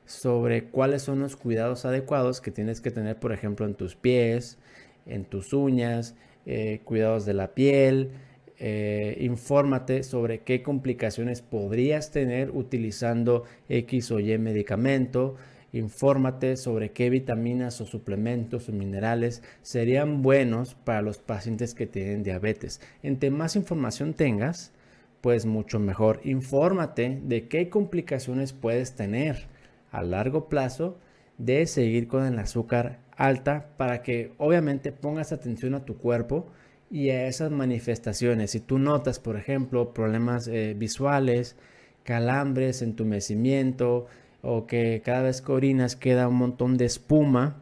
sobre 0.06 0.66
cuáles 0.66 1.02
son 1.02 1.20
los 1.20 1.36
cuidados 1.36 1.86
adecuados 1.86 2.40
que 2.40 2.52
tienes 2.52 2.80
que 2.80 2.92
tener, 2.92 3.20
por 3.20 3.34
ejemplo, 3.34 3.66
en 3.66 3.74
tus 3.74 3.96
pies, 3.96 4.58
en 5.06 5.26
tus 5.26 5.52
uñas, 5.52 6.16
eh, 6.46 6.82
cuidados 6.86 7.26
de 7.26 7.34
la 7.34 7.56
piel, 7.56 8.12
eh, 8.58 9.18
infórmate 9.20 10.04
sobre 10.04 10.40
qué 10.40 10.64
complicaciones 10.64 11.42
podrías 11.42 12.12
tener 12.12 12.52
utilizando 12.52 13.44
X 13.68 14.12
o 14.12 14.20
Y 14.20 14.38
medicamento. 14.38 15.36
Infórmate 15.76 16.56
sobre 16.56 16.92
qué 16.92 17.10
vitaminas 17.10 17.82
o 17.82 17.86
suplementos 17.86 18.70
o 18.70 18.72
minerales 18.72 19.44
serían 19.62 20.22
buenos 20.22 20.74
para 20.74 21.02
los 21.02 21.18
pacientes 21.18 21.74
que 21.74 21.86
tienen 21.86 22.24
diabetes. 22.24 22.80
Entre 23.04 23.30
más 23.30 23.58
información 23.58 24.14
tengas, 24.14 24.72
pues 25.20 25.46
mucho 25.46 25.78
mejor. 25.80 26.22
Infórmate 26.24 27.20
de 27.22 27.50
qué 27.50 27.68
complicaciones 27.68 28.54
puedes 28.54 28.96
tener 28.96 29.48
a 29.92 30.02
largo 30.02 30.48
plazo 30.48 30.98
de 31.38 31.68
seguir 31.68 32.08
con 32.08 32.26
el 32.26 32.40
azúcar 32.40 33.00
alta 33.18 33.68
para 33.76 34.02
que 34.02 34.32
obviamente 34.38 34.94
pongas 34.94 35.34
atención 35.34 35.76
a 35.76 35.84
tu 35.84 35.98
cuerpo 35.98 36.48
y 36.90 37.10
a 37.10 37.28
esas 37.28 37.52
manifestaciones. 37.52 38.52
Si 38.52 38.62
tú 38.62 38.80
notas, 38.80 39.20
por 39.20 39.36
ejemplo, 39.36 39.94
problemas 39.94 40.48
eh, 40.48 40.74
visuales, 40.78 41.58
calambres, 42.04 42.82
entumecimiento 42.82 44.08
o 44.46 44.68
que 44.68 45.02
cada 45.04 45.24
vez 45.24 45.42
que 45.42 45.52
orinas 45.52 45.96
queda 45.96 46.28
un 46.28 46.36
montón 46.36 46.78
de 46.78 46.86
espuma, 46.86 47.58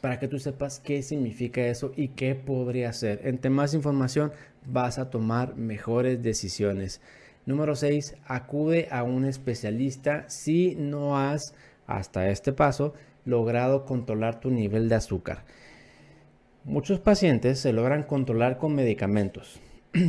para 0.00 0.18
que 0.18 0.28
tú 0.28 0.38
sepas 0.38 0.80
qué 0.80 1.02
significa 1.02 1.60
eso 1.66 1.92
y 1.94 2.08
qué 2.08 2.34
podría 2.34 2.92
ser. 2.92 3.20
Entre 3.24 3.50
más 3.50 3.74
información 3.74 4.32
vas 4.66 4.98
a 4.98 5.10
tomar 5.10 5.56
mejores 5.56 6.22
decisiones. 6.22 7.00
Número 7.46 7.76
6. 7.76 8.16
Acude 8.26 8.88
a 8.90 9.02
un 9.02 9.26
especialista 9.26 10.28
si 10.28 10.74
no 10.74 11.18
has 11.18 11.54
hasta 11.86 12.30
este 12.30 12.52
paso 12.52 12.94
logrado 13.26 13.84
controlar 13.84 14.40
tu 14.40 14.50
nivel 14.50 14.88
de 14.88 14.94
azúcar. 14.94 15.44
Muchos 16.64 16.98
pacientes 16.98 17.58
se 17.60 17.74
logran 17.74 18.04
controlar 18.04 18.56
con 18.56 18.74
medicamentos. 18.74 19.60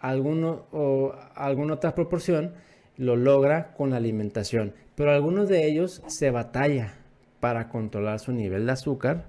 Alguno, 0.00 0.66
o 0.72 1.14
alguna 1.34 1.74
otra 1.74 1.94
proporción 1.94 2.52
lo 2.96 3.16
logra 3.16 3.72
con 3.74 3.90
la 3.90 3.96
alimentación, 3.96 4.72
pero 4.94 5.10
algunos 5.10 5.48
de 5.48 5.66
ellos 5.66 6.02
se 6.06 6.30
batalla 6.30 6.94
para 7.40 7.68
controlar 7.68 8.20
su 8.20 8.32
nivel 8.32 8.66
de 8.66 8.72
azúcar 8.72 9.24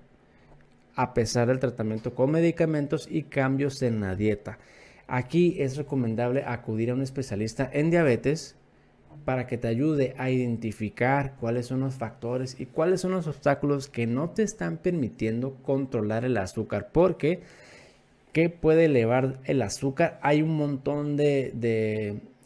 a 0.95 1.13
pesar 1.13 1.47
del 1.47 1.59
tratamiento 1.59 2.13
con 2.15 2.31
medicamentos 2.31 3.07
y 3.09 3.23
cambios 3.23 3.81
en 3.81 3.99
la 3.99 4.15
dieta. 4.15 4.57
Aquí 5.07 5.57
es 5.59 5.77
recomendable 5.77 6.43
acudir 6.45 6.89
a 6.89 6.93
un 6.93 7.01
especialista 7.01 7.69
en 7.71 7.91
diabetes 7.91 8.55
para 9.25 9.47
que 9.47 9.57
te 9.57 9.67
ayude 9.67 10.15
a 10.17 10.29
identificar 10.29 11.35
cuáles 11.39 11.67
son 11.67 11.81
los 11.81 11.95
factores 11.95 12.59
y 12.59 12.67
cuáles 12.67 13.01
son 13.01 13.11
los 13.11 13.27
obstáculos 13.27 13.89
que 13.89 14.07
no 14.07 14.29
te 14.29 14.43
están 14.43 14.77
permitiendo 14.77 15.55
controlar 15.63 16.25
el 16.25 16.37
azúcar. 16.37 16.89
Porque, 16.91 17.41
¿qué 18.31 18.49
puede 18.49 18.85
elevar 18.85 19.39
el 19.45 19.61
azúcar? 19.61 20.19
Hay 20.21 20.41
un 20.41 20.55
montón 20.55 21.17
de, 21.17 21.51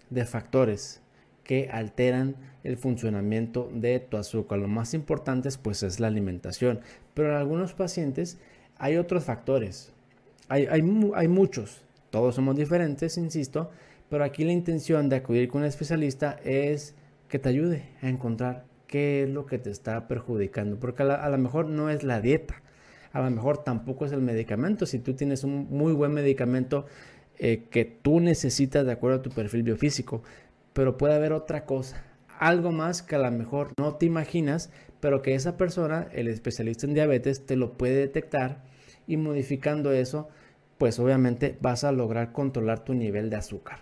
de 0.10 0.26
factores 0.26 1.02
que 1.50 1.68
alteran 1.72 2.36
el 2.64 2.78
funcionamiento 2.78 3.72
de 3.74 4.00
tu 4.00 4.18
azúcar. 4.18 4.60
Lo 4.60 4.68
más 4.68 4.94
importante 4.94 5.50
pues 5.60 5.82
es 5.82 6.00
la 6.00 6.06
alimentación. 6.06 6.82
Pero 7.16 7.30
en 7.30 7.38
algunos 7.38 7.74
pacientes 7.74 8.38
hay 8.78 8.98
otros 8.98 9.24
factores. 9.24 9.92
Hay, 10.48 10.68
hay, 10.68 10.84
hay 11.16 11.28
muchos. 11.28 11.82
Todos 12.12 12.36
somos 12.36 12.56
diferentes, 12.56 13.18
insisto 13.18 13.72
pero 14.10 14.24
aquí 14.24 14.44
la 14.44 14.52
intención 14.52 15.08
de 15.08 15.18
acudir 15.18 15.48
con 15.48 15.62
un 15.62 15.68
especialista 15.68 16.40
es 16.44 16.96
que 17.28 17.38
te 17.38 17.50
ayude 17.50 17.84
a 18.02 18.10
encontrar 18.10 18.66
qué 18.88 19.24
es 19.24 19.30
lo 19.30 19.46
que 19.46 19.60
te 19.60 19.70
está 19.70 20.08
perjudicando. 20.08 20.80
Porque 20.80 21.04
a, 21.04 21.30
lo 21.30 21.38
mejor 21.38 21.68
no 21.68 21.92
es 21.92 22.04
la 22.04 22.20
dieta, 22.20 22.62
a 23.14 23.22
lo 23.22 23.30
mejor 23.30 23.64
tampoco 23.64 24.06
es 24.06 24.12
el 24.12 24.22
medicamento. 24.22 24.88
Si 24.88 24.98
tú 24.98 25.14
tienes 25.14 25.44
un 25.44 25.68
muy 25.70 25.94
buen 25.94 26.12
medicamento 26.12 26.88
eh, 27.38 27.66
que 27.70 27.86
tú 27.86 28.20
necesitas 28.20 28.86
de 28.86 28.92
acuerdo 28.92 29.20
a 29.20 29.22
tu 29.22 29.30
perfil 29.30 29.62
biofísico, 29.62 30.24
pero 30.80 30.98
puede 30.98 31.14
haber 31.14 31.34
otra 31.34 31.66
cosa, 31.66 32.02
algo 32.40 32.72
más 32.72 33.02
que 33.02 33.18
a 33.18 33.20
lo 33.20 33.30
mejor 33.32 33.74
no 33.78 33.96
te 33.96 34.06
imaginas, 34.06 34.72
pero 35.02 35.22
que 35.22 35.36
esa 35.36 35.58
persona, 35.58 36.08
el 36.14 36.30
especialista 36.30 36.88
en 36.88 36.94
diabetes, 36.94 37.46
te 37.46 37.58
lo 37.58 37.74
puede 37.74 37.96
detectar 37.96 38.64
y 39.06 39.18
modificando 39.18 39.92
eso, 39.92 40.30
pues 40.78 40.98
obviamente 40.98 41.58
vas 41.60 41.84
a 41.84 41.92
lograr 41.92 42.32
controlar 42.32 42.86
tu 42.86 42.94
nivel 42.94 43.30
de 43.30 43.36
azúcar. 43.36 43.80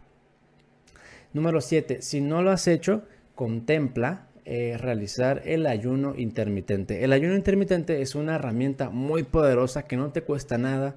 Número 1.33 1.61
7. 1.61 2.01
Si 2.01 2.19
no 2.19 2.41
lo 2.41 2.49
has 2.49 2.67
hecho, 2.67 3.03
contempla 3.35 4.29
eh, 4.43 4.75
realizar 4.79 5.43
el 5.45 5.67
ayuno 5.67 6.15
intermitente. 6.17 7.03
El 7.03 7.13
ayuno 7.13 7.35
intermitente 7.35 8.01
es 8.01 8.15
una 8.15 8.37
herramienta 8.37 8.89
muy 8.89 9.21
poderosa 9.21 9.83
que 9.83 9.97
no 9.97 10.11
te 10.11 10.23
cuesta 10.23 10.57
nada. 10.57 10.95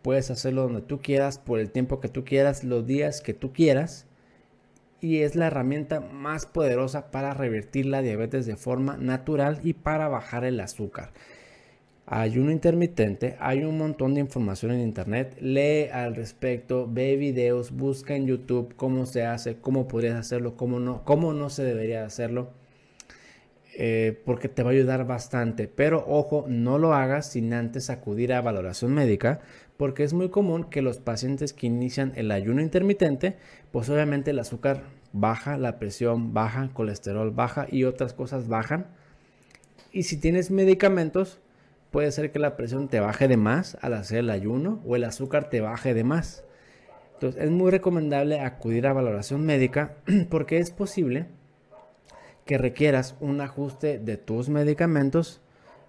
Puedes 0.00 0.30
hacerlo 0.30 0.62
donde 0.62 0.80
tú 0.80 1.02
quieras, 1.02 1.36
por 1.36 1.60
el 1.60 1.70
tiempo 1.70 2.00
que 2.00 2.08
tú 2.08 2.24
quieras, 2.24 2.64
los 2.64 2.86
días 2.86 3.20
que 3.20 3.34
tú 3.34 3.52
quieras. 3.52 4.06
Y 5.02 5.18
es 5.18 5.36
la 5.36 5.48
herramienta 5.48 6.00
más 6.00 6.46
poderosa 6.46 7.10
para 7.10 7.34
revertir 7.34 7.84
la 7.84 8.00
diabetes 8.00 8.46
de 8.46 8.56
forma 8.56 8.96
natural 8.96 9.60
y 9.62 9.74
para 9.74 10.08
bajar 10.08 10.44
el 10.44 10.58
azúcar 10.60 11.12
ayuno 12.06 12.50
intermitente, 12.50 13.36
hay 13.38 13.64
un 13.64 13.78
montón 13.78 14.14
de 14.14 14.20
información 14.20 14.72
en 14.72 14.80
internet, 14.80 15.36
lee 15.40 15.88
al 15.90 16.14
respecto, 16.14 16.88
ve 16.90 17.16
videos, 17.16 17.70
busca 17.70 18.14
en 18.14 18.26
YouTube 18.26 18.74
cómo 18.76 19.06
se 19.06 19.24
hace, 19.24 19.56
cómo 19.56 19.88
podrías 19.88 20.16
hacerlo, 20.16 20.56
cómo 20.56 20.78
no, 20.78 21.04
cómo 21.04 21.32
no 21.32 21.48
se 21.48 21.64
debería 21.64 22.04
hacerlo, 22.04 22.50
eh, 23.78 24.20
porque 24.26 24.48
te 24.48 24.62
va 24.62 24.70
a 24.70 24.72
ayudar 24.74 25.06
bastante. 25.06 25.68
Pero 25.68 26.04
ojo, 26.06 26.44
no 26.48 26.78
lo 26.78 26.92
hagas 26.92 27.30
sin 27.30 27.54
antes 27.54 27.88
acudir 27.88 28.32
a 28.34 28.42
valoración 28.42 28.92
médica, 28.92 29.40
porque 29.82 30.04
es 30.04 30.12
muy 30.12 30.28
común 30.28 30.62
que 30.62 30.80
los 30.80 30.98
pacientes 30.98 31.52
que 31.52 31.66
inician 31.66 32.12
el 32.14 32.30
ayuno 32.30 32.62
intermitente, 32.62 33.36
pues 33.72 33.90
obviamente 33.90 34.30
el 34.30 34.38
azúcar 34.38 34.84
baja, 35.12 35.56
la 35.56 35.80
presión 35.80 36.32
baja, 36.32 36.70
colesterol 36.72 37.32
baja 37.32 37.66
y 37.68 37.82
otras 37.82 38.14
cosas 38.14 38.46
bajan. 38.46 38.86
Y 39.90 40.04
si 40.04 40.18
tienes 40.18 40.52
medicamentos, 40.52 41.40
puede 41.90 42.12
ser 42.12 42.30
que 42.30 42.38
la 42.38 42.56
presión 42.56 42.86
te 42.86 43.00
baje 43.00 43.26
de 43.26 43.36
más 43.36 43.76
al 43.80 43.94
hacer 43.94 44.18
el 44.18 44.30
ayuno 44.30 44.80
o 44.86 44.94
el 44.94 45.02
azúcar 45.02 45.50
te 45.50 45.60
baje 45.60 45.94
de 45.94 46.04
más. 46.04 46.44
Entonces 47.14 47.42
es 47.42 47.50
muy 47.50 47.72
recomendable 47.72 48.38
acudir 48.38 48.86
a 48.86 48.92
valoración 48.92 49.44
médica 49.44 49.96
porque 50.30 50.58
es 50.58 50.70
posible 50.70 51.26
que 52.46 52.56
requieras 52.56 53.16
un 53.18 53.40
ajuste 53.40 53.98
de 53.98 54.16
tus 54.16 54.48
medicamentos, 54.48 55.40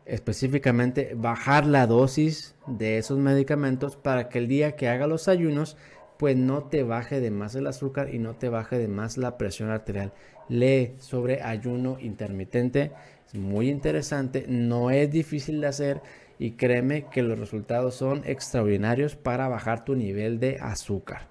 específicamente 0.06 1.14
bajar 1.16 1.66
la 1.66 1.88
dosis 1.88 2.56
de 2.68 2.98
esos 2.98 3.20
medicamentos 3.20 3.96
para 3.96 4.30
que 4.30 4.40
el 4.40 4.48
día 4.48 4.76
que 4.76 4.88
haga 4.88 5.08
los 5.08 5.28
ayunos 5.28 5.78
pues 6.18 6.38
no 6.38 6.64
te 6.64 6.84
baje 6.84 7.20
de 7.20 7.32
más 7.32 7.56
el 7.56 7.68
azúcar 7.68 8.14
y 8.14 8.20
no 8.20 8.36
te 8.36 8.50
baje 8.50 8.78
de 8.78 8.88
más 8.88 9.18
la 9.18 9.38
presión 9.38 9.70
arterial. 9.72 10.14
Lee 10.48 10.96
sobre 11.00 11.42
ayuno 11.42 11.98
intermitente 12.00 12.92
muy 13.34 13.70
interesante, 13.70 14.46
no 14.48 14.92
es 14.92 15.10
difícil 15.12 15.60
de 15.62 15.68
hacer 15.68 16.02
y 16.40 16.52
créeme 16.52 17.06
que 17.12 17.24
los 17.24 17.40
resultados 17.40 17.96
son 17.96 18.22
extraordinarios 18.26 19.16
para 19.16 19.48
bajar 19.48 19.84
tu 19.86 19.96
nivel 19.96 20.40
de 20.40 20.58
azúcar. 20.62 21.28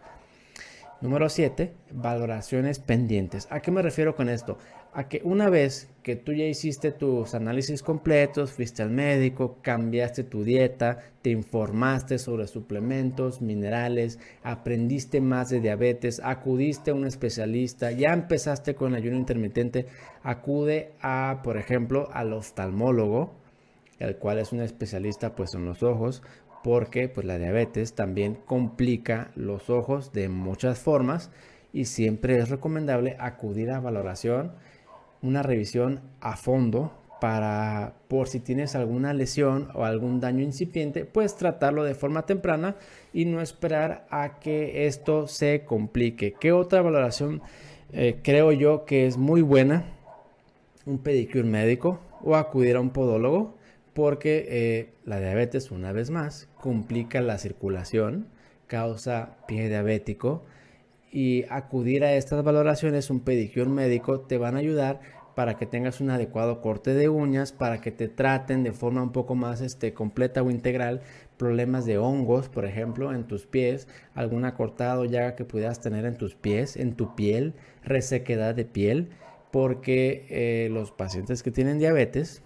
Número 1.00 1.29
7, 1.29 1.73
valoraciones 1.91 2.79
pendientes. 2.79 3.49
¿A 3.50 3.61
qué 3.61 3.71
me 3.71 3.83
refiero 3.83 4.14
con 4.14 4.29
esto? 4.29 4.59
A 4.94 5.08
que 5.08 5.22
una 5.25 5.49
vez 5.49 5.88
que 6.02 6.16
tú 6.16 6.34
ya 6.34 6.44
hiciste 6.44 6.92
tus 6.92 7.34
análisis 7.34 7.82
completos, 7.82 8.52
fuiste 8.52 8.82
al 8.82 8.90
médico, 8.90 9.56
cambiaste 9.62 10.22
tu 10.22 10.44
dieta, 10.44 10.99
te 11.22 11.30
informaste 11.30 12.18
sobre 12.18 12.46
suplementos, 12.46 13.40
minerales, 13.40 14.18
aprendiste 14.42 15.22
más 15.22 15.49
de 15.49 15.61
diabetes, 15.61 16.20
acudiste 16.22 16.90
a 16.90 16.94
un 16.94 17.06
especialista, 17.06 17.90
ya 17.90 18.12
empezaste 18.12 18.75
con 18.75 18.94
ayuno 18.94 19.16
intermitente, 19.16 19.87
acude 20.22 20.92
a, 21.00 21.40
por 21.42 21.56
ejemplo, 21.56 22.11
al 22.12 22.34
oftalmólogo, 22.34 23.32
el 23.99 24.16
cual 24.16 24.40
es 24.40 24.52
un 24.52 24.61
especialista 24.61 25.34
pues 25.34 25.54
en 25.54 25.64
los 25.64 25.82
ojos, 25.82 26.22
porque 26.62 27.08
pues 27.08 27.26
la 27.26 27.38
diabetes 27.38 27.94
también 27.94 28.34
complica 28.34 29.30
los 29.37 29.70
ojos 29.70 30.12
de 30.12 30.28
muchas 30.28 30.80
formas 30.80 31.30
y 31.72 31.87
siempre 31.87 32.38
es 32.38 32.50
recomendable 32.50 33.16
acudir 33.18 33.70
a 33.70 33.80
valoración, 33.80 34.52
una 35.23 35.43
revisión 35.43 36.00
a 36.21 36.37
fondo 36.37 36.93
para 37.21 37.95
por 38.09 38.26
si 38.26 38.41
tienes 38.41 38.75
alguna 38.75 39.14
lesión 39.14 39.69
o 39.75 39.85
algún 39.85 40.21
daño 40.21 40.43
incipiente, 40.43 41.05
pues 41.05 41.37
tratarlo 41.37 41.85
de 41.85 41.95
forma 41.95 42.26
temprana 42.26 42.75
y 43.12 43.26
no 43.26 43.41
esperar 43.41 44.07
a 44.11 44.41
que 44.41 44.87
esto 44.87 45.29
se 45.29 45.64
complique. 45.64 46.35
¿Qué 46.41 46.50
otra 46.50 46.83
valoración 46.83 47.41
eh, 47.93 48.19
creo 48.25 48.50
yo 48.50 48.85
que 48.85 49.07
es 49.07 49.19
muy 49.19 49.41
buena? 49.41 49.85
Un 50.85 50.99
pedicure 50.99 51.45
médico 51.45 52.00
o 52.23 52.35
acudir 52.35 52.75
a 52.75 52.81
un 52.81 52.91
podólogo 52.91 53.57
porque 53.95 54.47
eh, 54.49 54.93
la 55.05 55.21
diabetes, 55.21 55.71
una 55.71 55.93
vez 55.93 56.11
más, 56.11 56.49
complica 56.61 57.21
la 57.21 57.38
circulación, 57.38 58.26
causa 58.67 59.37
pie 59.47 59.69
diabético 59.69 60.43
y 61.12 61.45
acudir 61.50 62.02
a 62.04 62.14
estas 62.14 62.42
valoraciones, 62.42 63.11
un 63.11 63.21
pedicure 63.21 63.69
médico, 63.69 64.21
te 64.21 64.38
van 64.38 64.57
a 64.57 64.61
ayudar 64.61 65.00
para 65.35 65.57
que 65.57 65.66
tengas 65.66 66.00
un 66.00 66.11
adecuado 66.11 66.61
corte 66.61 66.95
de 66.95 67.09
uñas, 67.09 67.52
para 67.52 67.81
que 67.81 67.90
te 67.90 68.09
traten 68.09 68.62
de 68.62 68.73
forma 68.73 69.02
un 69.02 69.12
poco 69.12 69.35
más 69.35 69.61
este, 69.61 69.95
completa 69.95 70.42
o 70.42 70.50
integral 70.50 71.02
problemas 71.37 71.87
de 71.87 71.99
hongos, 71.99 72.49
por 72.49 72.64
ejemplo, 72.64 73.12
en 73.12 73.25
tus 73.25 73.47
pies, 73.47 73.88
alguna 74.14 74.54
cortada 74.54 74.99
o 74.99 75.04
llaga 75.04 75.35
que 75.35 75.45
pudieras 75.45 75.81
tener 75.81 76.04
en 76.04 76.16
tus 76.16 76.35
pies, 76.35 76.76
en 76.76 76.95
tu 76.95 77.14
piel, 77.14 77.54
resequedad 77.83 78.54
de 78.54 78.64
piel, 78.64 79.11
porque 79.50 80.26
eh, 80.31 80.69
los 80.71 80.92
pacientes 80.92 81.42
que 81.42 81.50
tienen 81.50 81.78
diabetes, 81.78 82.42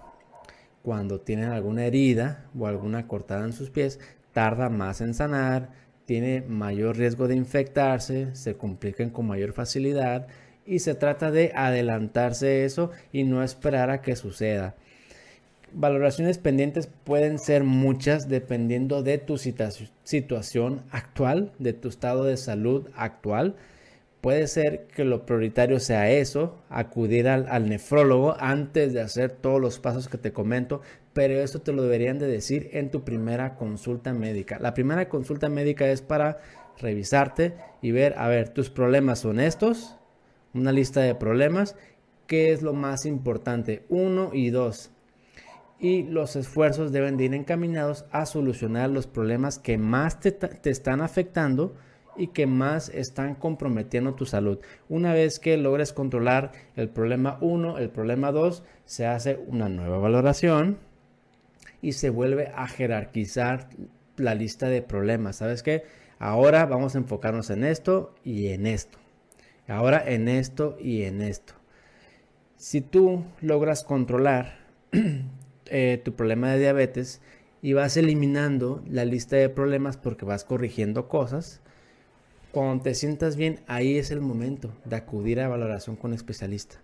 cuando 0.83 1.21
tienen 1.21 1.51
alguna 1.51 1.85
herida 1.85 2.47
o 2.59 2.67
alguna 2.67 3.07
cortada 3.07 3.45
en 3.45 3.53
sus 3.53 3.71
pies, 3.71 4.01
tarda 4.33 4.69
más 4.71 5.01
en 5.01 5.15
sanar, 5.15 5.71
tiene 6.07 6.43
mayor 6.43 6.97
riesgo 6.97 7.29
de 7.29 7.35
infectarse, 7.35 8.35
se 8.35 8.55
complican 8.55 9.11
con 9.11 9.27
mayor 9.27 9.53
facilidad 9.53 10.29
y 10.65 10.79
se 10.79 10.95
trata 10.95 11.31
de 11.31 11.53
adelantarse 11.55 12.65
eso 12.65 12.91
y 13.13 13.25
no 13.25 13.43
esperar 13.43 13.91
a 13.91 14.03
que 14.03 14.17
suceda. 14.17 14.75
Valoraciones 15.73 16.39
pendientes 16.39 16.89
pueden 17.05 17.39
ser 17.39 17.65
muchas 17.65 18.29
dependiendo 18.29 19.03
de 19.03 19.19
tu 19.19 19.37
situación 19.37 20.83
actual, 20.91 21.53
de 21.59 21.73
tu 21.73 21.89
estado 21.89 22.25
de 22.25 22.37
salud 22.37 22.89
actual. 22.95 23.57
Puede 24.21 24.47
ser 24.47 24.87
que 24.87 25.05
lo 25.05 25.27
prioritario 25.27 25.79
sea 25.81 26.11
eso, 26.11 26.57
acudir 26.71 27.29
al, 27.29 27.69
nefrólogo 27.69 28.37
antes 28.39 28.93
de 28.93 29.01
hacer 29.01 29.33
todos 29.33 29.61
los 29.61 29.79
pasos 29.79 30.09
que 30.09 30.19
te 30.19 30.33
comento, 30.33 30.83
pero 31.17 31.41
eso 31.41 31.63
te 31.63 31.73
lo 31.73 31.83
deberían 31.83 32.19
de 32.19 32.27
decir 32.27 32.69
en 32.75 32.91
tu 32.91 33.03
primera 33.03 33.55
consulta 33.55 34.13
médica. 34.13 34.59
La 34.59 34.75
primera 34.75 35.09
consulta 35.09 35.49
médica 35.49 35.89
es 35.89 36.03
para 36.03 36.41
revisarte 36.77 37.55
y 37.81 37.91
ver, 37.91 38.19
a 38.19 38.29
ver, 38.29 38.51
tus 38.51 38.69
problemas 38.69 39.21
son 39.21 39.41
estos, 39.41 39.97
una 40.53 40.73
lista 40.73 41.01
de 41.01 41.15
problemas, 41.15 41.75
qué 42.27 42.53
es 42.53 42.61
lo 42.61 42.75
más 42.75 43.07
importante, 43.07 43.87
uno 43.89 44.29
y 44.35 44.51
dos. 44.51 44.91
Y 45.81 46.03
los 46.03 46.37
esfuerzos 46.37 46.93
deben 46.93 47.17
de 47.17 47.25
ir 47.25 47.33
encaminados 47.33 48.05
a 48.11 48.27
solucionar 48.27 48.91
los 48.91 49.07
problemas 49.07 49.59
que 49.59 49.79
más 49.79 50.21
te, 50.21 50.33
te 50.33 50.69
están 50.69 51.01
afectando 51.01 51.77
y 52.19 52.27
que 52.27 52.47
más 52.47 52.91
están 52.91 53.37
comprometiendo 53.37 54.15
tu 54.15 54.27
salud. 54.27 54.59
Una 54.91 55.15
vez 55.15 55.39
que 55.39 55.57
logres 55.57 55.95
controlar 55.95 56.53
el 56.75 56.91
problema 56.91 57.39
1, 57.41 57.79
el 57.79 57.89
problema 57.89 58.33
2, 58.33 58.63
se 58.85 59.07
hace 59.07 59.41
una 59.49 59.71
nueva 59.71 59.97
valoración 59.97 60.85
y 61.83 61.93
se 61.93 62.11
vuelve 62.11 62.53
a 62.55 62.67
jerarquizar 62.69 63.69
la 64.17 64.35
lista 64.35 64.69
de 64.69 64.83
problemas. 64.83 65.37
¿Sabes 65.37 65.63
qué? 65.63 65.85
Ahora 66.19 66.67
vamos 66.67 66.95
a 66.95 66.99
enfocarnos 66.99 67.51
en 67.51 67.65
esto 67.65 68.15
y 68.25 68.49
en 68.49 68.67
esto. 68.67 68.99
Ahora 69.69 70.03
en 70.07 70.29
esto 70.29 70.77
y 70.81 71.03
en 71.03 71.21
esto. 71.21 71.55
Si 72.57 72.81
tú 72.81 73.25
logras 73.41 73.85
controlar 73.85 74.59
eh, 75.67 76.01
tu 76.05 76.15
problema 76.15 76.53
de 76.53 76.59
diabetes 76.59 77.21
y 77.61 77.75
vas 77.75 77.97
eliminando 77.97 78.83
la 78.89 79.05
lista 79.05 79.37
de 79.37 79.49
problemas 79.49 79.97
porque 79.97 80.25
vas 80.25 80.45
corrigiendo 80.45 81.09
cosas, 81.09 81.61
cuando 82.53 82.83
te 82.83 82.95
sientas 82.95 83.37
bien, 83.37 83.61
ahí 83.67 83.99
es 83.99 84.11
el 84.11 84.23
momento 84.23 84.73
de 84.87 84.97
acudir 84.97 85.41
a 85.41 85.49
valoración 85.49 85.97
con 85.97 86.15
especialista. 86.15 86.77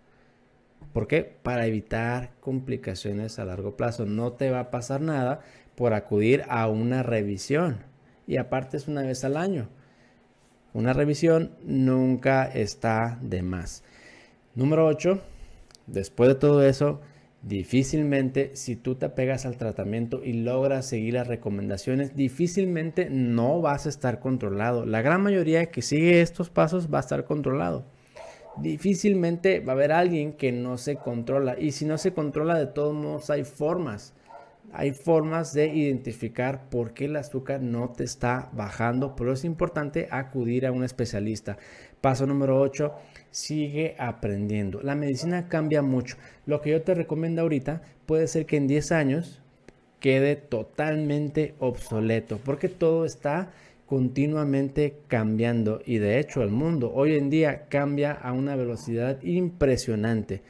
¿Por 0.92 1.06
qué? 1.06 1.22
Para 1.42 1.66
evitar 1.66 2.32
complicaciones 2.40 3.38
a 3.38 3.44
largo 3.44 3.76
plazo. 3.76 4.06
No 4.06 4.32
te 4.32 4.50
va 4.50 4.60
a 4.60 4.70
pasar 4.70 5.00
nada 5.00 5.40
por 5.74 5.94
acudir 5.94 6.44
a 6.48 6.68
una 6.68 7.02
revisión. 7.02 7.78
Y 8.26 8.36
aparte 8.36 8.76
es 8.76 8.88
una 8.88 9.02
vez 9.02 9.24
al 9.24 9.36
año. 9.36 9.68
Una 10.74 10.92
revisión 10.92 11.52
nunca 11.62 12.44
está 12.44 13.18
de 13.22 13.42
más. 13.42 13.84
Número 14.54 14.86
8. 14.86 15.20
Después 15.86 16.28
de 16.28 16.34
todo 16.36 16.62
eso, 16.62 17.00
Difícilmente, 17.42 18.52
si 18.54 18.76
tú 18.76 18.94
te 18.94 19.06
apegas 19.06 19.46
al 19.46 19.56
tratamiento 19.56 20.22
y 20.24 20.32
logras 20.32 20.86
seguir 20.86 21.14
las 21.14 21.26
recomendaciones, 21.26 22.14
difícilmente 22.14 23.10
no 23.10 23.60
vas 23.60 23.86
a 23.86 23.88
estar 23.88 24.20
controlado. 24.20 24.86
La 24.86 25.02
gran 25.02 25.22
mayoría 25.22 25.66
que 25.66 25.82
sigue 25.82 26.20
estos 26.20 26.50
pasos 26.50 26.88
va 26.92 26.98
a 26.98 27.00
estar 27.00 27.24
controlado. 27.24 27.84
Difícilmente 28.58 29.60
va 29.60 29.72
a 29.72 29.76
haber 29.76 29.92
alguien 29.92 30.34
que 30.34 30.52
no 30.52 30.76
se 30.78 30.96
controla. 30.96 31.58
Y 31.58 31.72
si 31.72 31.84
no 31.84 31.98
se 31.98 32.12
controla, 32.12 32.58
de 32.58 32.66
todos 32.66 32.94
modos 32.94 33.30
hay 33.30 33.44
formas. 33.44 34.14
Hay 34.72 34.92
formas 34.92 35.52
de 35.52 35.66
identificar 35.66 36.70
por 36.70 36.94
qué 36.94 37.04
el 37.04 37.16
azúcar 37.16 37.60
no 37.60 37.90
te 37.90 38.04
está 38.04 38.48
bajando, 38.52 39.14
pero 39.16 39.32
es 39.32 39.44
importante 39.44 40.08
acudir 40.10 40.66
a 40.66 40.72
un 40.72 40.82
especialista. 40.82 41.58
Paso 42.00 42.26
número 42.26 42.58
8 42.60 42.92
sigue 43.30 43.94
aprendiendo. 43.98 44.80
La 44.82 44.94
medicina 44.94 45.48
cambia 45.48 45.82
mucho. 45.82 46.16
Lo 46.46 46.60
que 46.60 46.70
yo 46.70 46.82
te 46.82 46.94
recomiendo 46.94 47.42
ahorita 47.42 47.82
puede 48.06 48.26
ser 48.28 48.46
que 48.46 48.56
en 48.56 48.66
10 48.66 48.92
años 48.92 49.42
quede 50.00 50.36
totalmente 50.36 51.54
obsoleto, 51.58 52.38
porque 52.38 52.68
todo 52.68 53.04
está 53.04 53.50
continuamente 53.92 55.02
cambiando 55.06 55.82
y 55.84 55.98
de 55.98 56.18
hecho 56.18 56.42
el 56.42 56.48
mundo 56.48 56.90
hoy 56.94 57.14
en 57.14 57.28
día 57.28 57.66
cambia 57.68 58.12
a 58.12 58.32
una 58.32 58.56
velocidad 58.56 59.22
impresionante. 59.22 60.40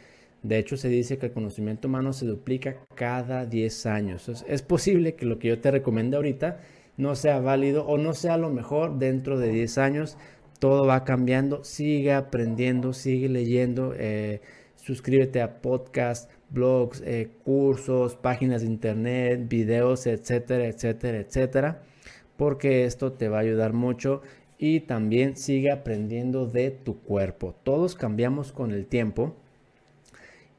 De 0.45 0.59
hecho 0.59 0.77
se 0.77 0.89
dice 0.89 1.19
que 1.19 1.27
el 1.27 1.33
conocimiento 1.33 1.89
humano 1.89 2.13
se 2.13 2.25
duplica 2.25 2.77
cada 2.95 3.45
10 3.45 3.87
años. 3.87 4.29
es 4.47 4.63
posible 4.63 5.17
que 5.17 5.27
lo 5.27 5.41
que 5.41 5.49
yo 5.49 5.59
te 5.59 5.73
recomiendo 5.73 6.19
ahorita 6.19 6.61
no 6.97 7.17
sea 7.17 7.41
válido 7.41 7.85
o 7.85 7.99
no 7.99 8.15
sea 8.15 8.37
lo 8.37 8.49
mejor 8.49 9.01
dentro 9.01 9.41
de 9.41 9.51
10 9.51 9.79
años 9.79 10.17
todo 10.61 10.87
va 10.87 11.03
cambiando, 11.03 11.65
sigue 11.65 12.13
aprendiendo, 12.13 12.93
sigue 12.93 13.29
leyendo, 13.29 13.93
eh, 13.99 14.41
suscríbete 14.77 15.43
a 15.43 15.61
podcasts, 15.61 16.33
blogs, 16.51 17.03
eh, 17.05 17.31
cursos, 17.43 18.15
páginas 18.15 18.61
de 18.61 18.69
internet, 18.69 19.49
videos, 19.49 20.07
etcétera, 20.07 20.69
etcétera, 20.69 21.19
etcétera, 21.19 21.83
porque 22.37 22.85
esto 22.85 23.13
te 23.13 23.29
va 23.29 23.39
a 23.39 23.43
ayudar 23.43 23.73
mucho 23.73 24.23
y 24.59 24.81
también 24.81 25.37
sigue 25.37 25.71
aprendiendo 25.71 26.47
de 26.47 26.71
tu 26.71 27.01
cuerpo. 27.01 27.55
Todos 27.65 27.95
cambiamos 27.95 28.53
con 28.53 28.71
el 28.71 28.87
tiempo. 28.87 29.35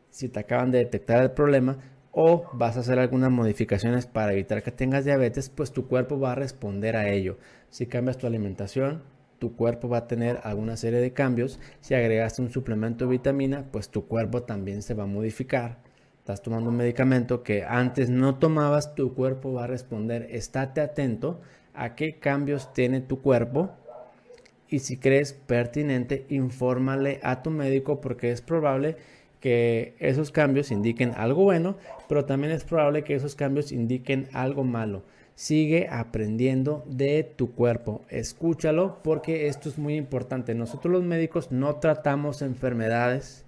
Si 0.09 0.29
te 0.29 0.41
acaban 0.41 0.71
de 0.71 0.79
detectar 0.79 1.23
el 1.23 1.31
problema, 1.31 1.77
o 2.11 2.45
vas 2.53 2.77
a 2.77 2.81
hacer 2.81 2.99
algunas 2.99 3.31
modificaciones 3.31 4.05
para 4.05 4.33
evitar 4.33 4.61
que 4.61 4.71
tengas 4.71 5.03
diabetes, 5.03 5.49
pues 5.49 5.71
tu 5.71 5.87
cuerpo 5.87 6.19
va 6.19 6.33
a 6.33 6.35
responder 6.35 6.95
a 6.95 7.09
ello. 7.09 7.37
Si 7.69 7.87
cambias 7.87 8.17
tu 8.17 8.27
alimentación, 8.27 9.01
tu 9.39 9.55
cuerpo 9.55 9.89
va 9.89 9.97
a 9.97 10.07
tener 10.07 10.39
alguna 10.43 10.77
serie 10.77 10.99
de 10.99 11.11
cambios. 11.11 11.59
Si 11.81 11.95
agregaste 11.95 12.43
un 12.43 12.51
suplemento 12.51 13.05
de 13.05 13.11
vitamina, 13.11 13.65
pues 13.71 13.89
tu 13.89 14.05
cuerpo 14.07 14.43
también 14.43 14.83
se 14.83 14.93
va 14.93 15.03
a 15.03 15.07
modificar. 15.07 15.79
Estás 16.19 16.43
tomando 16.43 16.69
un 16.69 16.77
medicamento 16.77 17.41
que 17.41 17.63
antes 17.63 18.09
no 18.09 18.35
tomabas, 18.35 18.93
tu 18.93 19.15
cuerpo 19.15 19.51
va 19.51 19.63
a 19.63 19.67
responder. 19.67 20.27
Estate 20.29 20.81
atento 20.81 21.41
a 21.73 21.95
qué 21.95 22.19
cambios 22.19 22.73
tiene 22.73 23.01
tu 23.01 23.21
cuerpo 23.21 23.71
y 24.69 24.79
si 24.79 24.97
crees 24.97 25.33
pertinente, 25.33 26.25
infórmale 26.29 27.19
a 27.23 27.43
tu 27.43 27.51
médico 27.51 28.01
porque 28.01 28.31
es 28.31 28.41
probable 28.41 28.97
que 29.39 29.95
esos 29.99 30.31
cambios 30.31 30.71
indiquen 30.71 31.13
algo 31.15 31.43
bueno, 31.43 31.75
pero 32.07 32.25
también 32.25 32.53
es 32.53 32.63
probable 32.63 33.03
que 33.03 33.15
esos 33.15 33.35
cambios 33.35 33.71
indiquen 33.71 34.29
algo 34.33 34.63
malo 34.63 35.03
sigue 35.35 35.87
aprendiendo 35.89 36.83
de 36.87 37.23
tu 37.23 37.53
cuerpo. 37.53 38.01
Escúchalo 38.09 38.99
porque 39.03 39.47
esto 39.47 39.69
es 39.69 39.77
muy 39.77 39.95
importante. 39.95 40.55
Nosotros 40.55 40.91
los 40.91 41.03
médicos 41.03 41.51
no 41.51 41.75
tratamos 41.75 42.41
enfermedades, 42.41 43.45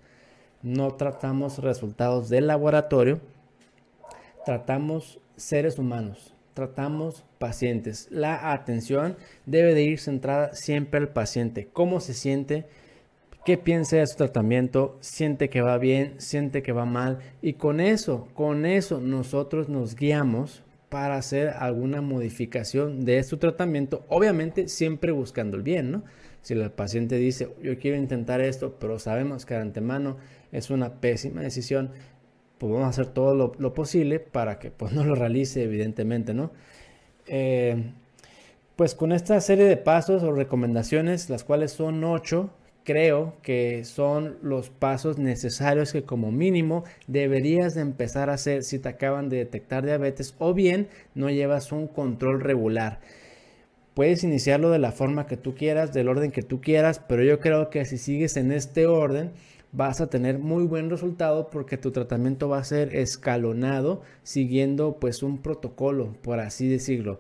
no 0.62 0.96
tratamos 0.96 1.60
resultados 1.60 2.30
del 2.30 2.48
laboratorio, 2.48 3.20
tratamos 4.46 5.20
seres 5.36 5.78
humanos, 5.78 6.35
tratamos 6.56 7.26
pacientes. 7.38 8.08
La 8.10 8.54
atención 8.54 9.18
debe 9.46 9.76
de 9.76 9.84
ir 9.84 10.00
centrada 10.00 10.56
siempre 10.56 11.00
al 11.00 11.10
paciente. 11.10 11.68
¿Cómo 11.72 12.00
se 12.00 12.16
siente? 12.16 12.66
¿Qué 13.46 13.60
piensa 13.60 13.98
de 13.98 14.08
su 14.08 14.16
tratamiento? 14.16 14.98
¿Siente 15.02 15.50
que 15.50 15.62
va 15.62 15.78
bien? 15.78 16.16
¿Siente 16.18 16.64
que 16.64 16.72
va 16.72 16.86
mal? 16.86 17.20
Y 17.44 17.54
con 17.54 17.80
eso, 17.80 18.28
con 18.34 18.66
eso 18.66 19.00
nosotros 19.00 19.70
nos 19.70 19.96
guiamos 19.96 20.64
para 20.90 21.18
hacer 21.18 21.50
alguna 21.50 22.02
modificación 22.02 23.04
de 23.04 23.22
su 23.24 23.38
tratamiento, 23.38 24.06
obviamente 24.08 24.70
siempre 24.70 25.12
buscando 25.12 25.58
el 25.58 25.64
bien, 25.64 25.92
¿no? 25.92 26.04
Si 26.42 26.54
el 26.54 26.72
paciente 26.72 27.18
dice, 27.18 27.50
yo 27.62 27.78
quiero 27.78 27.98
intentar 27.98 28.40
esto, 28.40 28.78
pero 28.80 28.98
sabemos 28.98 29.46
que 29.46 29.56
de 29.56 29.62
antemano 29.62 30.18
es 30.52 30.70
una 30.70 31.02
pésima 31.02 31.42
decisión, 31.42 31.92
pues 32.58 32.72
vamos 32.72 32.86
a 32.86 32.90
hacer 32.90 33.08
todo 33.08 33.56
lo, 33.58 33.74
posible 33.74 34.20
para 34.20 34.60
que 34.60 34.72
pues, 34.72 34.92
no 34.94 35.04
lo 35.04 35.16
realice, 35.16 35.64
evidentemente, 35.64 36.34
¿no? 36.34 36.52
Eh, 37.28 37.92
pues 38.76 38.94
con 38.94 39.12
esta 39.12 39.40
serie 39.40 39.66
de 39.66 39.78
pasos 39.78 40.24
o 40.24 40.32
recomendaciones, 40.32 41.30
las 41.30 41.44
cuales 41.44 41.72
son 41.72 42.04
ocho, 42.04 42.50
creo 42.84 43.36
que 43.42 43.84
son 43.84 44.38
los 44.42 44.70
pasos 44.70 45.18
necesarios 45.18 45.92
que 45.92 46.04
como 46.04 46.32
mínimo 46.32 46.84
deberías 47.08 47.74
de 47.74 47.82
empezar 47.82 48.30
a 48.30 48.34
hacer 48.34 48.64
si 48.64 48.80
te 48.80 48.90
acaban 48.90 49.30
de 49.30 49.38
detectar 49.38 49.86
diabetes 49.86 50.36
o 50.40 50.54
bien 50.54 50.88
no 51.16 51.30
llevas 51.30 51.72
un 51.72 51.88
control 51.88 52.42
regular. 52.42 53.00
Puedes 53.94 54.26
iniciarlo 54.26 54.72
de 54.72 54.80
la 54.80 54.92
forma 54.92 55.26
que 55.26 55.38
tú 55.38 55.56
quieras, 55.56 55.94
del 55.94 56.10
orden 56.10 56.32
que 56.32 56.44
tú 56.44 56.60
quieras, 56.60 57.02
pero 57.08 57.24
yo 57.24 57.40
creo 57.40 57.70
que 57.70 57.86
si 57.86 57.98
sigues 57.98 58.36
en 58.36 58.52
este 58.52 58.88
orden 58.88 59.32
vas 59.76 60.00
a 60.00 60.08
tener 60.08 60.40
muy 60.40 60.64
buen 60.66 60.90
resultado 60.90 61.50
porque 61.50 61.78
tu 61.78 61.92
tratamiento 61.92 62.48
va 62.48 62.60
a 62.60 62.64
ser 62.64 62.96
escalonado 62.96 64.02
siguiendo 64.24 64.98
pues 65.00 65.22
un 65.22 65.40
protocolo, 65.40 66.14
por 66.22 66.40
así 66.40 66.68
decirlo. 66.70 67.20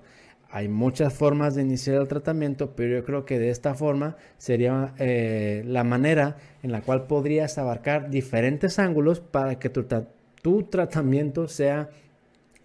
Hay 0.49 0.69
muchas 0.69 1.13
formas 1.13 1.55
de 1.55 1.63
iniciar 1.63 1.97
el 1.97 2.07
tratamiento, 2.07 2.75
pero 2.75 2.97
yo 2.97 3.03
creo 3.03 3.25
que 3.25 3.39
de 3.39 3.49
esta 3.49 3.75
forma 3.75 4.15
sería 4.37 4.93
eh, 4.99 5.63
la 5.65 5.83
manera 5.83 6.37
en 6.63 6.71
la 6.71 6.81
cual 6.81 7.07
podrías 7.07 7.57
abarcar 7.57 8.09
diferentes 8.09 8.79
ángulos 8.79 9.19
para 9.19 9.59
que 9.59 9.69
tu, 9.69 9.85
tu 10.41 10.63
tratamiento 10.63 11.49
sea 11.49 11.89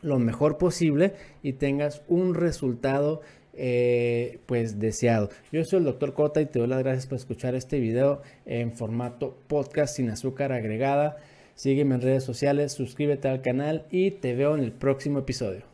lo 0.03 0.19
mejor 0.19 0.57
posible 0.57 1.15
y 1.43 1.55
tengas 1.55 2.03
un 2.07 2.35
resultado 2.35 3.23
eh, 3.55 4.39
pues 4.47 4.79
deseado. 4.79 5.31
Yo 5.53 5.65
soy 5.65 5.81
el 5.81 5.85
doctor 5.85 6.15
Cota 6.15 6.41
y 6.41 6.47
te 6.47 6.59
doy 6.59 6.69
las 6.69 6.81
gracias 6.81 7.07
por 7.07 7.17
escuchar 7.17 7.55
este 7.55 7.81
video 7.81 8.23
en 8.47 8.73
formato 8.73 9.37
podcast 9.47 9.97
sin 9.97 10.11
azúcar 10.11 10.53
agregada. 10.53 11.17
Sígueme 11.55 11.95
en 11.95 12.01
redes 12.01 12.25
sociales, 12.25 12.73
suscríbete 12.73 13.29
al 13.29 13.43
canal 13.43 13.85
y 13.91 14.13
te 14.13 14.35
veo 14.35 14.55
en 14.55 14.65
el 14.65 14.73
próximo 14.73 15.19
episodio. 15.19 15.70